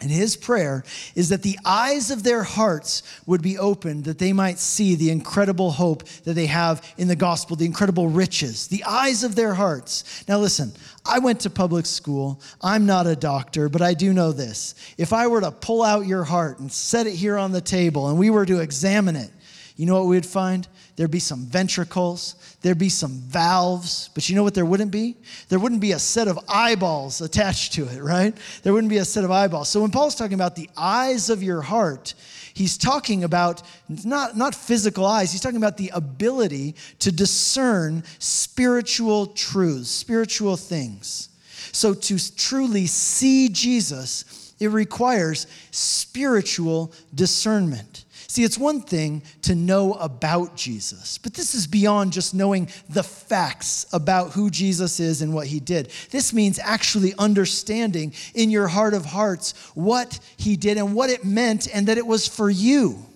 And 0.00 0.10
his 0.10 0.36
prayer 0.36 0.84
is 1.14 1.30
that 1.30 1.42
the 1.42 1.58
eyes 1.64 2.10
of 2.10 2.22
their 2.22 2.42
hearts 2.42 3.02
would 3.24 3.40
be 3.40 3.58
opened, 3.58 4.04
that 4.04 4.18
they 4.18 4.32
might 4.32 4.58
see 4.58 4.94
the 4.94 5.10
incredible 5.10 5.70
hope 5.70 6.04
that 6.24 6.34
they 6.34 6.46
have 6.46 6.82
in 6.98 7.08
the 7.08 7.16
gospel, 7.16 7.56
the 7.56 7.64
incredible 7.64 8.08
riches, 8.08 8.68
the 8.68 8.84
eyes 8.84 9.24
of 9.24 9.36
their 9.36 9.54
hearts. 9.54 10.24
Now, 10.28 10.38
listen, 10.38 10.72
I 11.06 11.18
went 11.18 11.40
to 11.40 11.50
public 11.50 11.86
school. 11.86 12.42
I'm 12.60 12.84
not 12.84 13.06
a 13.06 13.16
doctor, 13.16 13.70
but 13.70 13.80
I 13.80 13.94
do 13.94 14.12
know 14.12 14.32
this. 14.32 14.74
If 14.98 15.14
I 15.14 15.28
were 15.28 15.40
to 15.40 15.50
pull 15.50 15.82
out 15.82 16.06
your 16.06 16.24
heart 16.24 16.58
and 16.58 16.70
set 16.70 17.06
it 17.06 17.14
here 17.14 17.38
on 17.38 17.52
the 17.52 17.62
table 17.62 18.08
and 18.08 18.18
we 18.18 18.28
were 18.28 18.44
to 18.44 18.60
examine 18.60 19.16
it, 19.16 19.30
you 19.76 19.84
know 19.84 19.94
what 19.94 20.08
we 20.08 20.16
would 20.16 20.26
find? 20.26 20.66
There'd 20.96 21.10
be 21.10 21.18
some 21.18 21.44
ventricles, 21.44 22.34
there'd 22.62 22.78
be 22.78 22.88
some 22.88 23.20
valves, 23.20 24.08
but 24.14 24.28
you 24.28 24.34
know 24.34 24.42
what 24.42 24.54
there 24.54 24.64
wouldn't 24.64 24.90
be? 24.90 25.16
There 25.50 25.58
wouldn't 25.58 25.82
be 25.82 25.92
a 25.92 25.98
set 25.98 26.28
of 26.28 26.38
eyeballs 26.48 27.20
attached 27.20 27.74
to 27.74 27.86
it, 27.88 28.02
right? 28.02 28.34
There 28.62 28.72
wouldn't 28.72 28.90
be 28.90 28.96
a 28.96 29.04
set 29.04 29.22
of 29.22 29.30
eyeballs. 29.30 29.68
So 29.68 29.82
when 29.82 29.90
Paul's 29.90 30.14
talking 30.14 30.34
about 30.34 30.56
the 30.56 30.70
eyes 30.78 31.28
of 31.28 31.42
your 31.42 31.60
heart, 31.60 32.14
he's 32.54 32.78
talking 32.78 33.24
about 33.24 33.62
not, 33.88 34.34
not 34.34 34.54
physical 34.54 35.04
eyes, 35.04 35.30
he's 35.30 35.42
talking 35.42 35.58
about 35.58 35.76
the 35.76 35.90
ability 35.90 36.74
to 37.00 37.12
discern 37.12 38.02
spiritual 38.18 39.26
truths, 39.28 39.90
spiritual 39.90 40.56
things. 40.56 41.28
So 41.72 41.92
to 41.92 42.36
truly 42.36 42.86
see 42.86 43.50
Jesus, 43.50 44.54
it 44.58 44.68
requires 44.68 45.46
spiritual 45.70 46.92
discernment. 47.14 47.95
See, 48.36 48.44
it's 48.44 48.58
one 48.58 48.82
thing 48.82 49.22
to 49.44 49.54
know 49.54 49.94
about 49.94 50.56
Jesus, 50.56 51.16
but 51.16 51.32
this 51.32 51.54
is 51.54 51.66
beyond 51.66 52.12
just 52.12 52.34
knowing 52.34 52.68
the 52.86 53.02
facts 53.02 53.86
about 53.94 54.32
who 54.32 54.50
Jesus 54.50 55.00
is 55.00 55.22
and 55.22 55.32
what 55.32 55.46
he 55.46 55.58
did. 55.58 55.90
This 56.10 56.34
means 56.34 56.58
actually 56.58 57.14
understanding 57.18 58.12
in 58.34 58.50
your 58.50 58.68
heart 58.68 58.92
of 58.92 59.06
hearts 59.06 59.52
what 59.72 60.20
he 60.36 60.54
did 60.54 60.76
and 60.76 60.94
what 60.94 61.08
it 61.08 61.24
meant 61.24 61.66
and 61.74 61.88
that 61.88 61.96
it 61.96 62.06
was 62.06 62.28
for 62.28 62.50
you. 62.50 63.06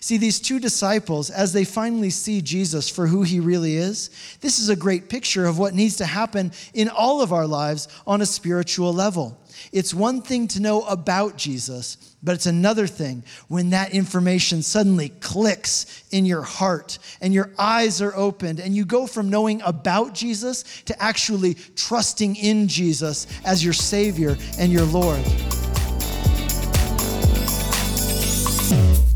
See, 0.00 0.16
these 0.16 0.40
two 0.40 0.58
disciples, 0.58 1.30
as 1.30 1.52
they 1.52 1.64
finally 1.64 2.10
see 2.10 2.40
Jesus 2.40 2.88
for 2.88 3.06
who 3.06 3.22
he 3.22 3.40
really 3.40 3.76
is, 3.76 4.10
this 4.40 4.58
is 4.58 4.68
a 4.68 4.76
great 4.76 5.08
picture 5.08 5.46
of 5.46 5.58
what 5.58 5.74
needs 5.74 5.96
to 5.96 6.06
happen 6.06 6.52
in 6.74 6.88
all 6.88 7.20
of 7.20 7.32
our 7.32 7.46
lives 7.46 7.88
on 8.06 8.20
a 8.20 8.26
spiritual 8.26 8.92
level. 8.92 9.38
It's 9.72 9.94
one 9.94 10.22
thing 10.22 10.48
to 10.48 10.60
know 10.60 10.82
about 10.82 11.36
Jesus, 11.36 12.16
but 12.22 12.34
it's 12.34 12.46
another 12.46 12.86
thing 12.86 13.22
when 13.48 13.70
that 13.70 13.92
information 13.92 14.62
suddenly 14.62 15.10
clicks 15.20 16.04
in 16.10 16.24
your 16.24 16.42
heart 16.42 16.98
and 17.20 17.34
your 17.34 17.50
eyes 17.58 18.00
are 18.00 18.14
opened 18.14 18.60
and 18.60 18.74
you 18.74 18.84
go 18.84 19.06
from 19.06 19.30
knowing 19.30 19.60
about 19.62 20.14
Jesus 20.14 20.82
to 20.84 21.02
actually 21.02 21.54
trusting 21.76 22.36
in 22.36 22.68
Jesus 22.68 23.26
as 23.44 23.64
your 23.64 23.74
Savior 23.74 24.36
and 24.58 24.72
your 24.72 24.84
Lord. 24.84 25.22